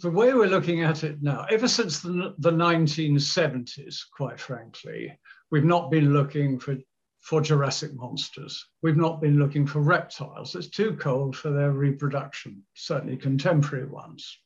the 0.00 0.10
way 0.10 0.34
we're 0.34 0.46
looking 0.46 0.82
at 0.82 1.04
it 1.04 1.22
now, 1.22 1.46
ever 1.50 1.68
since 1.68 2.00
the, 2.00 2.34
the 2.38 2.50
1970s, 2.50 4.00
quite 4.12 4.38
frankly, 4.38 5.18
we've 5.50 5.64
not 5.64 5.90
been 5.90 6.12
looking 6.12 6.58
for, 6.58 6.76
for 7.20 7.40
Jurassic 7.40 7.94
monsters. 7.94 8.66
We've 8.82 8.96
not 8.96 9.20
been 9.20 9.38
looking 9.38 9.66
for 9.66 9.80
reptiles. 9.80 10.54
It's 10.54 10.68
too 10.68 10.96
cold 10.96 11.36
for 11.36 11.50
their 11.50 11.72
reproduction, 11.72 12.64
certainly 12.74 13.16
contemporary 13.16 13.86
ones. 13.86 14.38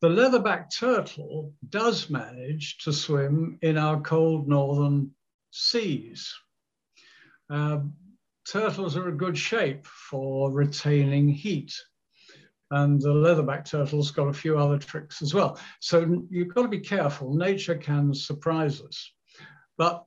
The 0.00 0.08
leatherback 0.08 0.70
turtle 0.76 1.54
does 1.68 2.10
manage 2.10 2.78
to 2.78 2.92
swim 2.92 3.58
in 3.62 3.76
our 3.76 4.00
cold 4.00 4.48
northern 4.48 5.10
seas. 5.50 6.34
Uh, 7.50 7.80
turtles 8.50 8.96
are 8.96 9.08
a 9.08 9.16
good 9.16 9.36
shape 9.36 9.86
for 9.86 10.50
retaining 10.50 11.28
heat 11.28 11.72
and 12.70 13.00
the 13.00 13.08
leatherback 13.12 13.68
turtle's 13.68 14.10
got 14.10 14.28
a 14.28 14.32
few 14.32 14.58
other 14.58 14.78
tricks 14.78 15.22
as 15.22 15.32
well. 15.32 15.58
So 15.80 16.24
you've 16.30 16.54
got 16.54 16.62
to 16.62 16.68
be 16.68 16.80
careful. 16.80 17.34
Nature 17.34 17.76
can 17.76 18.12
surprise 18.14 18.80
us. 18.80 19.12
But 19.78 20.04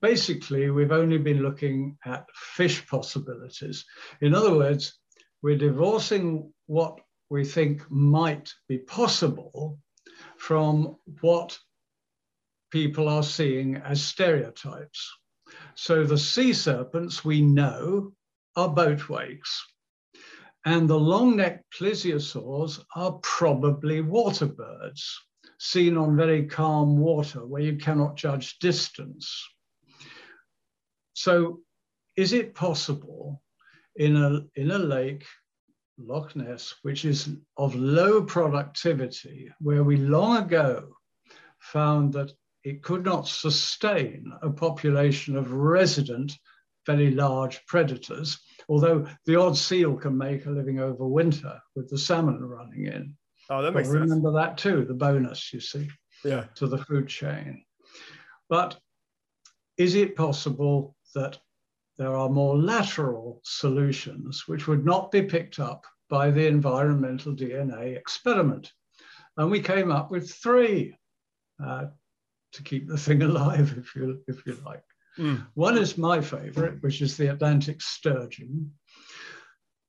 basically, 0.00 0.70
we've 0.70 0.92
only 0.92 1.18
been 1.18 1.42
looking 1.42 1.96
at 2.04 2.26
fish 2.34 2.86
possibilities. 2.86 3.84
In 4.20 4.34
other 4.34 4.54
words, 4.54 4.98
we're 5.42 5.58
divorcing 5.58 6.52
what 6.66 6.98
we 7.30 7.44
think 7.44 7.90
might 7.90 8.52
be 8.68 8.78
possible 8.78 9.78
from 10.38 10.96
what 11.20 11.58
people 12.70 13.08
are 13.08 13.22
seeing 13.22 13.76
as 13.76 14.02
stereotypes. 14.02 15.12
So 15.74 16.04
the 16.04 16.18
sea 16.18 16.52
serpents 16.52 17.24
we 17.24 17.40
know 17.40 18.12
are 18.56 18.68
boat 18.68 19.08
wakes. 19.08 19.64
And 20.66 20.90
the 20.90 20.98
long-necked 20.98 21.72
plesiosaurs 21.78 22.84
are 22.96 23.12
probably 23.22 24.00
water 24.00 24.46
birds, 24.46 25.16
seen 25.60 25.96
on 25.96 26.16
very 26.16 26.44
calm 26.44 26.98
water 26.98 27.46
where 27.46 27.62
you 27.62 27.76
cannot 27.76 28.16
judge 28.16 28.58
distance. 28.58 29.48
So 31.14 31.60
is 32.16 32.32
it 32.32 32.56
possible 32.56 33.40
in 33.94 34.16
a, 34.16 34.40
in 34.56 34.72
a 34.72 34.78
lake, 34.78 35.24
Loch 35.98 36.34
Ness, 36.34 36.74
which 36.82 37.04
is 37.04 37.28
of 37.56 37.76
low 37.76 38.24
productivity, 38.24 39.48
where 39.60 39.84
we 39.84 39.96
long 39.96 40.38
ago 40.38 40.96
found 41.60 42.12
that 42.14 42.32
it 42.64 42.82
could 42.82 43.04
not 43.04 43.28
sustain 43.28 44.32
a 44.42 44.50
population 44.50 45.36
of 45.36 45.52
resident, 45.52 46.36
very 46.86 47.12
large 47.12 47.64
predators, 47.66 48.40
Although 48.68 49.06
the 49.26 49.36
odd 49.36 49.56
seal 49.56 49.96
can 49.96 50.16
make 50.16 50.46
a 50.46 50.50
living 50.50 50.80
over 50.80 51.06
winter 51.06 51.60
with 51.74 51.88
the 51.88 51.98
salmon 51.98 52.42
running 52.42 52.86
in. 52.86 53.16
Oh, 53.48 53.62
that 53.62 53.72
makes 53.72 53.88
but 53.88 53.92
sense. 53.92 54.10
Remember 54.10 54.32
that 54.32 54.58
too, 54.58 54.84
the 54.84 54.94
bonus, 54.94 55.52
you 55.52 55.60
see, 55.60 55.88
yeah. 56.24 56.46
to 56.56 56.66
the 56.66 56.78
food 56.78 57.06
chain. 57.08 57.64
But 58.48 58.78
is 59.76 59.94
it 59.94 60.16
possible 60.16 60.96
that 61.14 61.38
there 61.96 62.16
are 62.16 62.28
more 62.28 62.56
lateral 62.56 63.40
solutions 63.44 64.44
which 64.46 64.66
would 64.66 64.84
not 64.84 65.10
be 65.10 65.22
picked 65.22 65.58
up 65.60 65.84
by 66.08 66.30
the 66.30 66.46
environmental 66.46 67.34
DNA 67.34 67.96
experiment? 67.96 68.72
And 69.36 69.50
we 69.50 69.60
came 69.60 69.92
up 69.92 70.10
with 70.10 70.30
three 70.30 70.96
uh, 71.64 71.86
to 72.52 72.62
keep 72.62 72.88
the 72.88 72.98
thing 72.98 73.22
alive, 73.22 73.76
if 73.78 73.94
you, 73.94 74.22
if 74.26 74.44
you 74.46 74.58
like. 74.64 74.82
Mm. 75.18 75.46
One 75.54 75.78
is 75.78 75.96
my 75.96 76.20
favorite, 76.20 76.82
which 76.82 77.00
is 77.00 77.16
the 77.16 77.28
Atlantic 77.32 77.80
sturgeon. 77.80 78.72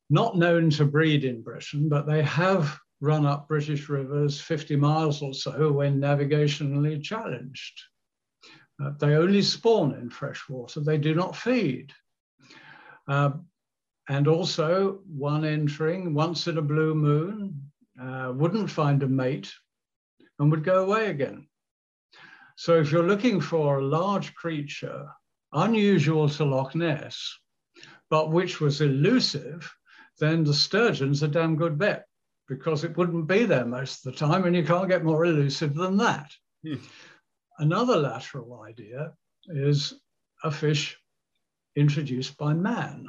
Not 0.10 0.38
known 0.38 0.70
to 0.72 0.86
breed 0.86 1.26
in 1.26 1.42
Britain, 1.42 1.90
but 1.90 2.08
they 2.08 2.24
have 2.24 2.80
run 3.02 3.26
up 3.26 3.48
British 3.48 3.90
rivers 3.90 4.40
50 4.40 4.76
miles 4.78 5.22
or 5.22 5.34
so 5.34 5.72
when 5.72 6.00
navigationally 6.00 7.02
challenged. 7.02 7.82
Uh, 8.82 8.92
they 9.00 9.16
only 9.16 9.42
spawn 9.42 9.94
in 9.96 10.10
fresh 10.10 10.48
water, 10.48 10.80
they 10.80 10.98
do 10.98 11.14
not 11.14 11.36
feed. 11.36 11.92
Uh, 13.08 13.32
and 14.10 14.28
also, 14.28 15.00
one 15.08 15.44
entering 15.44 16.14
once 16.14 16.48
in 16.48 16.58
a 16.58 16.62
blue 16.62 16.96
moon 16.96 17.62
uh, 18.02 18.32
wouldn't 18.34 18.70
find 18.70 19.04
a 19.04 19.08
mate 19.08 19.52
and 20.40 20.50
would 20.52 20.64
go 20.64 20.84
away 20.84 21.10
again. 21.10 21.48
So 22.56 22.80
if 22.80 22.92
you're 22.92 23.08
looking 23.08 23.42
for 23.42 23.80
a 23.80 23.86
large 23.86 24.34
creature, 24.34 25.10
unusual 25.54 26.30
to 26.30 26.46
Loch 26.46 26.76
Ness, 26.76 27.38
but 28.10 28.32
which 28.32 28.60
was 28.60 28.82
elusive, 28.82 29.72
then 30.20 30.44
the 30.44 30.54
sturgeon's 30.54 31.24
a 31.24 31.28
damn 31.28 31.56
good 31.56 31.78
bet 31.78 32.06
because 32.48 32.84
it 32.84 32.98
wouldn't 32.98 33.28
be 33.28 33.46
there 33.46 33.66
most 33.66 34.06
of 34.06 34.14
the 34.14 34.20
time 34.20 34.46
and 34.46 34.56
you 34.56 34.64
can't 34.64 34.90
get 34.90 35.04
more 35.04 35.26
elusive 35.26 35.76
than 35.76 35.98
that. 35.98 36.32
Hmm. 36.64 36.76
Another 37.60 37.98
lateral 37.98 38.62
idea 38.62 39.14
is 39.48 39.94
a 40.44 40.52
fish 40.52 40.98
introduced 41.76 42.38
by 42.38 42.54
man. 42.54 43.08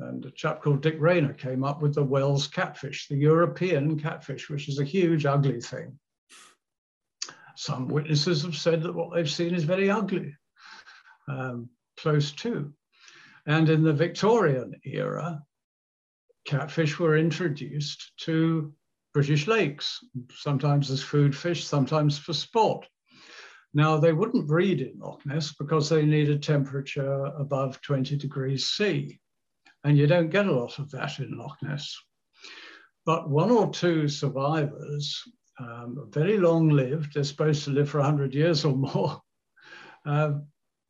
And 0.00 0.24
a 0.24 0.30
chap 0.32 0.62
called 0.62 0.82
Dick 0.82 0.96
Raynor 0.98 1.34
came 1.34 1.62
up 1.62 1.80
with 1.80 1.94
the 1.94 2.02
Wels 2.02 2.48
catfish, 2.48 3.06
the 3.08 3.16
European 3.16 3.98
catfish, 3.98 4.50
which 4.50 4.68
is 4.68 4.80
a 4.80 4.84
huge, 4.84 5.24
ugly 5.24 5.60
thing. 5.60 5.98
Some 7.56 7.86
witnesses 7.86 8.42
have 8.42 8.56
said 8.56 8.82
that 8.82 8.94
what 8.94 9.14
they've 9.14 9.30
seen 9.30 9.54
is 9.54 9.62
very 9.62 9.88
ugly, 9.88 10.34
um, 11.28 11.68
close 11.96 12.32
to. 12.32 12.72
And 13.46 13.68
in 13.68 13.82
the 13.82 13.92
Victorian 13.92 14.74
era, 14.84 15.42
catfish 16.46 16.98
were 16.98 17.16
introduced 17.16 18.12
to 18.18 18.72
British 19.12 19.46
lakes, 19.46 20.00
sometimes 20.30 20.90
as 20.90 21.02
food 21.02 21.36
fish, 21.36 21.64
sometimes 21.64 22.18
for 22.18 22.32
sport. 22.32 22.86
Now, 23.72 23.98
they 23.98 24.12
wouldn't 24.12 24.46
breed 24.46 24.80
in 24.80 24.98
Loch 24.98 25.24
Ness 25.26 25.52
because 25.58 25.88
they 25.88 26.04
need 26.04 26.30
a 26.30 26.38
temperature 26.38 27.24
above 27.38 27.80
20 27.80 28.16
degrees 28.16 28.68
C, 28.68 29.18
and 29.82 29.98
you 29.98 30.06
don't 30.06 30.30
get 30.30 30.46
a 30.46 30.52
lot 30.52 30.78
of 30.78 30.90
that 30.92 31.18
in 31.18 31.36
Loch 31.36 31.56
Ness. 31.62 31.96
But 33.04 33.28
one 33.28 33.50
or 33.50 33.70
two 33.70 34.08
survivors 34.08 35.22
um, 35.60 36.08
very 36.10 36.38
long 36.38 36.68
lived, 36.68 37.14
they're 37.14 37.24
supposed 37.24 37.64
to 37.64 37.70
live 37.70 37.88
for 37.88 37.98
100 37.98 38.34
years 38.34 38.64
or 38.64 38.76
more, 38.76 39.20
uh, 40.06 40.32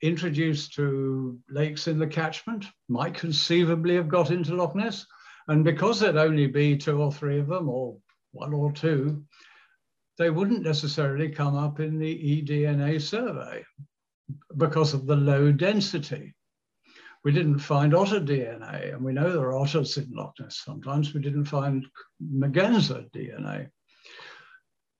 introduced 0.04 0.74
to 0.74 1.38
lakes 1.48 1.88
in 1.88 1.98
the 1.98 2.06
catchment, 2.06 2.66
might 2.88 3.14
conceivably 3.14 3.94
have 3.94 4.08
got 4.08 4.30
into 4.30 4.54
Loch 4.54 4.76
Ness. 4.76 5.06
And 5.48 5.64
because 5.64 5.98
there'd 5.98 6.16
only 6.16 6.46
be 6.46 6.76
two 6.76 7.00
or 7.00 7.10
three 7.10 7.40
of 7.40 7.48
them, 7.48 7.68
or 7.68 7.96
one 8.32 8.52
or 8.52 8.70
two, 8.70 9.24
they 10.18 10.30
wouldn't 10.30 10.62
necessarily 10.62 11.30
come 11.30 11.56
up 11.56 11.80
in 11.80 11.98
the 11.98 12.42
eDNA 12.42 13.00
survey 13.00 13.64
because 14.56 14.92
of 14.94 15.06
the 15.06 15.16
low 15.16 15.52
density. 15.52 16.34
We 17.24 17.32
didn't 17.32 17.60
find 17.60 17.94
otter 17.94 18.20
DNA, 18.20 18.92
and 18.92 19.02
we 19.02 19.14
know 19.14 19.32
there 19.32 19.48
are 19.48 19.58
otters 19.58 19.96
in 19.96 20.10
Loch 20.10 20.34
Ness 20.38 20.60
sometimes. 20.62 21.14
We 21.14 21.22
didn't 21.22 21.46
find 21.46 21.86
merganser 22.22 23.10
DNA. 23.10 23.70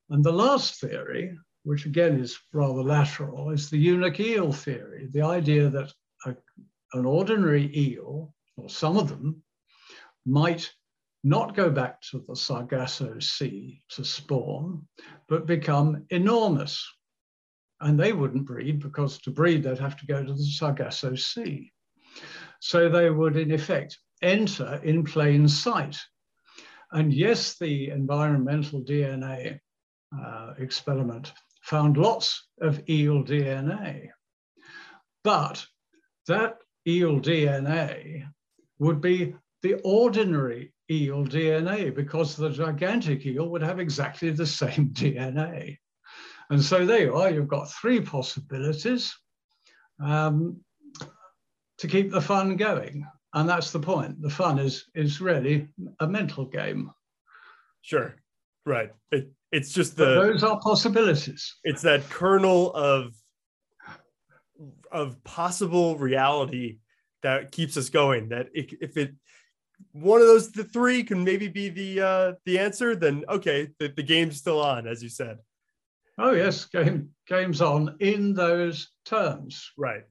And 0.09 0.25
the 0.25 0.33
last 0.33 0.81
theory 0.81 1.37
which 1.65 1.87
again 1.87 2.21
is 2.21 2.39
rather 2.53 2.83
lateral, 2.83 3.51
is 3.51 3.71
the 3.71 3.79
eunuch 3.79 4.21
eel 4.21 4.53
theory, 4.53 5.09
the 5.11 5.23
idea 5.23 5.69
that 5.71 5.93
a, 6.27 6.37
an 6.93 7.07
ordinary 7.07 7.71
eel, 7.77 8.35
or 8.57 8.69
some 8.69 8.97
of 8.97 9.09
them, 9.09 9.43
might 10.27 10.71
not 11.25 11.57
go 11.57 11.71
back 11.71 12.01
to 12.03 12.23
the 12.29 12.37
Sargasso 12.37 13.19
Sea 13.19 13.83
to 13.89 14.05
spawn, 14.05 14.87
but 15.27 15.47
become 15.47 16.05
enormous. 16.11 16.87
And 17.81 17.99
they 17.99 18.13
wouldn't 18.13 18.47
breed 18.47 18.81
because 18.81 19.19
to 19.23 19.31
breed, 19.31 19.63
they'd 19.63 19.79
have 19.79 19.97
to 19.97 20.07
go 20.07 20.23
to 20.23 20.33
the 20.33 20.45
Sargasso 20.45 21.15
Sea. 21.15 21.73
So 22.61 22.89
they 22.89 23.11
would, 23.11 23.37
in 23.37 23.53
effect, 23.53 23.99
enter 24.23 24.81
in 24.85 25.03
plain 25.03 25.49
sight. 25.49 25.99
And 26.93 27.13
yes, 27.13 27.57
the 27.59 27.91
environmental 27.91 28.83
DNA 28.83 29.59
uh, 30.17 30.55
experiment 30.59 31.33
found 31.65 31.97
lots 31.97 32.49
of 32.61 32.89
eel 32.89 33.25
DNA. 33.25 34.09
But 35.23 35.67
that 36.29 36.59
eel 36.87 37.21
DNA 37.21 38.27
would 38.79 39.01
be 39.01 39.35
the 39.63 39.81
ordinary 39.83 40.75
eel 40.91 41.25
DNA 41.25 41.95
because 41.95 42.37
the 42.37 42.51
gigantic 42.51 43.25
eel 43.25 43.49
would 43.49 43.63
have 43.63 43.81
exactly 43.81 44.31
the 44.31 44.47
same 44.47 44.91
DNA. 44.93 45.79
And 46.51 46.63
so 46.63 46.85
there 46.85 47.01
you 47.01 47.17
are, 47.17 47.31
you've 47.31 47.49
got 47.49 47.73
three 47.73 48.01
possibilities 48.03 49.17
um, 49.99 50.61
to 51.79 51.89
keep 51.89 52.11
the 52.11 52.21
fun 52.21 52.57
going. 52.57 53.07
And 53.33 53.49
that's 53.49 53.73
the 53.73 53.81
point. 53.81 54.21
The 54.21 54.29
fun 54.29 54.59
is, 54.59 54.85
is 54.95 55.23
really 55.23 55.69
a 55.99 56.07
mental 56.07 56.45
game. 56.45 56.91
Sure. 57.81 58.15
Right. 58.67 58.91
It, 59.11 59.31
it's 59.53 59.73
just 59.73 59.97
the 59.97 60.05
but 60.05 60.27
those 60.33 60.43
are 60.43 60.59
possibilities. 60.61 61.55
It's 61.65 61.83
that 61.83 62.09
kernel 62.11 62.73
of 62.75 63.15
of 64.91 65.23
possible 65.25 65.97
reality 65.99 66.79
that 67.23 67.53
keeps 67.53 67.77
us 67.77 67.89
going. 67.89 68.31
That 68.31 68.49
it, 68.55 68.73
if 68.81 68.97
it 68.97 69.15
one 69.93 70.21
of 70.21 70.27
those 70.27 70.51
the 70.51 70.65
three 70.65 71.05
can 71.05 71.25
maybe 71.25 71.49
be 71.49 71.69
the 71.69 72.01
uh, 72.01 72.33
the 72.47 72.59
answer, 72.59 72.97
then 72.97 73.25
okay, 73.29 73.69
the, 73.79 73.89
the 73.89 74.03
game's 74.03 74.39
still 74.39 74.61
on, 74.61 74.87
as 74.87 75.03
you 75.03 75.09
said. 75.09 75.39
Oh 76.19 76.33
yes, 76.33 76.65
game 76.65 77.11
game's 77.27 77.61
on 77.61 77.97
in 78.01 78.35
those 78.35 78.91
terms. 79.05 79.71
Right. 79.77 80.05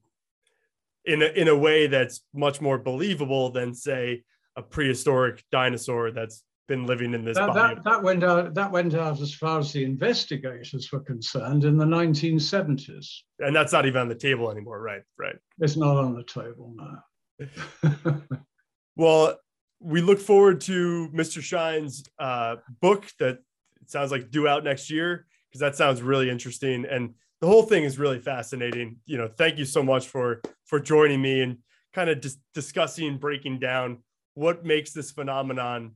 In 1.06 1.22
a, 1.22 1.26
in 1.26 1.50
a 1.50 1.58
way 1.58 1.88
that's 1.88 2.22
much 2.34 2.62
more 2.62 2.78
believable 2.78 3.50
than 3.50 3.74
say 3.74 4.24
a 4.56 4.62
prehistoric 4.62 5.44
dinosaur 5.52 6.12
that's 6.12 6.44
been 6.68 6.86
living 6.86 7.14
in 7.14 7.26
this 7.26 7.38
that, 7.38 7.54
that, 7.54 7.84
that, 7.84 8.02
went 8.02 8.24
out 8.24 8.54
that 8.54 8.72
went 8.72 8.94
out 8.94 9.20
as 9.20 9.34
far 9.34 9.60
as 9.60 9.74
the 9.74 9.84
investigators 9.84 10.90
were 10.92 11.02
concerned 11.02 11.66
in 11.66 11.78
the 11.78 11.86
1970s 11.86 13.08
and 13.40 13.56
that's 13.56 13.74
not 13.74 13.86
even 13.86 14.02
on 14.02 14.08
the 14.08 14.16
table 14.16 14.50
anymore 14.50 14.82
right 14.82 15.02
right. 15.18 15.36
It's 15.60 15.76
not 15.76 15.98
on 15.98 16.16
the 16.16 16.24
table 16.24 16.74
now 16.78 18.22
well 18.96 19.38
we 19.82 20.02
look 20.02 20.20
forward 20.20 20.62
to 20.62 21.10
mr 21.14 21.42
shine's 21.42 22.04
uh, 22.18 22.56
book 22.82 23.06
that 23.20 23.40
sounds 23.88 24.12
like 24.12 24.32
due 24.32 24.48
out 24.48 24.64
next 24.64 24.90
year 24.90 25.26
because 25.54 25.60
that 25.60 25.76
sounds 25.76 26.02
really 26.02 26.30
interesting. 26.30 26.86
And 26.90 27.14
the 27.40 27.48
whole 27.48 27.64
thing 27.64 27.84
is 27.84 28.00
really 28.00 28.20
fascinating. 28.20 28.98
You 29.06 29.18
know 29.18 29.28
thank 29.28 29.58
you 29.58 29.66
so 29.66 29.84
much 29.84 30.08
for 30.08 30.42
for 30.66 30.80
joining 30.80 31.22
me 31.22 31.42
and 31.42 31.58
kind 31.94 32.10
of 32.10 32.22
just 32.22 32.40
discussing 32.54 33.18
breaking 33.18 33.60
down 33.60 34.00
what 34.34 34.66
makes 34.66 34.94
this 34.94 35.12
phenomenon 35.12 35.92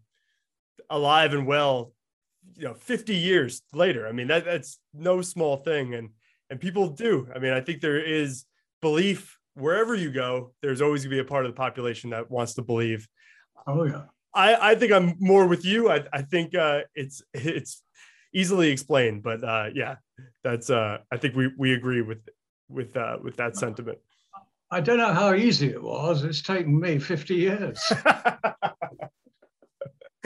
alive 0.89 1.33
and 1.33 1.47
well 1.47 1.93
you 2.55 2.63
know 2.63 2.73
50 2.73 3.15
years 3.15 3.61
later. 3.73 4.07
I 4.07 4.11
mean 4.11 4.27
that 4.27 4.45
that's 4.45 4.79
no 4.93 5.21
small 5.21 5.57
thing 5.57 5.93
and 5.93 6.09
and 6.49 6.59
people 6.59 6.89
do. 6.89 7.27
I 7.35 7.39
mean 7.39 7.53
i 7.53 7.61
think 7.61 7.81
there 7.81 7.99
is 7.99 8.45
belief 8.81 9.37
wherever 9.55 9.95
you 9.95 10.11
go 10.11 10.53
there's 10.61 10.81
always 10.81 11.03
going 11.03 11.17
to 11.17 11.23
be 11.23 11.27
a 11.27 11.29
part 11.29 11.45
of 11.45 11.51
the 11.51 11.57
population 11.57 12.11
that 12.11 12.29
wants 12.29 12.53
to 12.55 12.61
believe. 12.61 13.07
Oh 13.65 13.83
yeah. 13.83 14.03
I 14.33 14.71
i 14.71 14.75
think 14.75 14.91
i'm 14.91 15.15
more 15.19 15.47
with 15.47 15.65
you. 15.65 15.89
I, 15.89 16.03
I 16.13 16.21
think 16.21 16.55
uh 16.55 16.81
it's 16.95 17.21
it's 17.33 17.83
easily 18.33 18.69
explained 18.69 19.23
but 19.23 19.43
uh 19.43 19.69
yeah 19.73 19.95
that's 20.43 20.69
uh 20.69 20.97
i 21.11 21.17
think 21.17 21.35
we 21.35 21.49
we 21.57 21.73
agree 21.73 22.01
with 22.01 22.19
with 22.69 22.95
uh 22.97 23.17
with 23.23 23.35
that 23.37 23.55
sentiment. 23.55 23.99
I 24.69 24.81
don't 24.81 24.97
know 24.97 25.13
how 25.13 25.33
easy 25.33 25.69
it 25.69 25.81
was. 25.81 26.23
It's 26.23 26.41
taken 26.41 26.77
me 26.77 26.99
50 26.99 27.35
years 27.35 27.79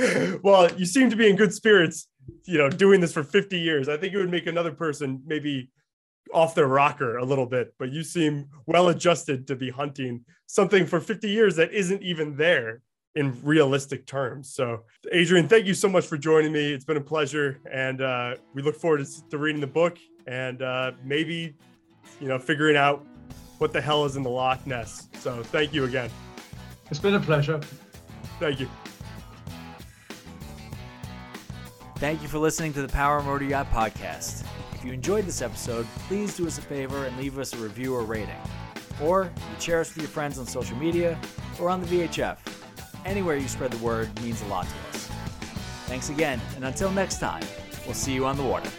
well, 0.44 0.72
you 0.76 0.86
seem 0.86 1.10
to 1.10 1.16
be 1.16 1.30
in 1.30 1.36
good 1.36 1.54
spirits, 1.54 2.08
you 2.46 2.58
know, 2.58 2.70
doing 2.70 3.02
this 3.02 3.14
for 3.14 3.24
50 3.24 3.60
years. 3.60 3.90
I 3.90 3.98
think 3.98 4.14
it 4.14 4.18
would 4.18 4.32
make 4.32 4.48
another 4.48 4.72
person 4.72 5.22
maybe 5.26 5.70
off 6.34 6.56
their 6.56 6.68
rocker 6.68 7.18
a 7.18 7.26
little 7.26 7.46
bit, 7.46 7.74
but 7.78 7.92
you 7.92 8.04
seem 8.04 8.48
well 8.66 8.90
adjusted 8.90 9.48
to 9.48 9.56
be 9.56 9.70
hunting 9.70 10.24
something 10.48 10.86
for 10.86 11.00
50 11.00 11.30
years 11.30 11.56
that 11.56 11.72
isn't 11.72 12.02
even 12.02 12.36
there 12.36 12.82
in 13.16 13.38
realistic 13.44 14.06
terms. 14.06 14.54
So, 14.54 14.84
Adrian, 15.12 15.48
thank 15.48 15.66
you 15.66 15.74
so 15.74 15.90
much 15.90 16.06
for 16.06 16.18
joining 16.18 16.54
me. 16.54 16.72
It's 16.72 16.86
been 16.86 16.98
a 16.98 17.02
pleasure, 17.02 17.60
and 17.70 18.02
uh, 18.02 18.36
we 18.54 18.62
look 18.62 18.76
forward 18.76 19.06
to, 19.06 19.30
to 19.30 19.38
reading 19.38 19.62
the 19.62 19.68
book 19.68 19.98
and 20.28 20.62
uh, 20.62 20.92
maybe, 21.04 21.56
you 22.22 22.28
know, 22.28 22.40
figuring 22.40 22.78
out 22.78 23.06
what 23.58 23.74
the 23.74 23.82
hell 23.82 24.06
is 24.06 24.16
in 24.16 24.24
the 24.24 24.30
Loch 24.30 24.66
Ness. 24.66 25.10
So, 25.20 25.44
thank 25.44 25.74
you 25.74 25.84
again. 25.84 26.10
It's 26.90 27.00
been 27.00 27.16
a 27.16 27.20
pleasure. 27.20 27.60
Thank 28.40 28.62
you. 28.62 28.70
Thank 32.02 32.24
you 32.24 32.28
for 32.28 32.40
listening 32.40 32.74
to 32.74 32.82
the 32.82 32.88
Power 32.88 33.22
Motor 33.22 33.46
Yacht 33.46 33.72
podcast. 33.72 34.44
If 34.74 34.84
you 34.84 34.92
enjoyed 34.92 35.24
this 35.24 35.40
episode, 35.40 35.86
please 36.08 36.36
do 36.36 36.48
us 36.48 36.58
a 36.58 36.62
favor 36.64 37.06
and 37.06 37.16
leave 37.16 37.38
us 37.38 37.54
a 37.54 37.58
review 37.58 37.94
or 37.94 38.02
rating. 38.02 38.34
Or 39.00 39.26
you 39.36 39.62
share 39.62 39.82
us 39.82 39.94
with 39.94 40.02
your 40.02 40.10
friends 40.10 40.40
on 40.40 40.48
social 40.48 40.76
media 40.78 41.16
or 41.60 41.70
on 41.70 41.80
the 41.80 41.86
VHF. 41.86 42.40
Anywhere 43.06 43.38
you 43.38 43.48
spread 43.48 43.70
the 43.70 43.86
word 43.86 44.10
means 44.24 44.42
a 44.42 44.48
lot 44.48 44.66
to 44.66 44.98
us. 44.98 45.12
Thanks 45.86 46.10
again, 46.10 46.42
and 46.56 46.66
until 46.66 46.90
next 46.90 47.20
time, 47.20 47.44
we'll 47.86 47.94
see 47.94 48.14
you 48.14 48.26
on 48.26 48.36
the 48.36 48.44
water. 48.44 48.72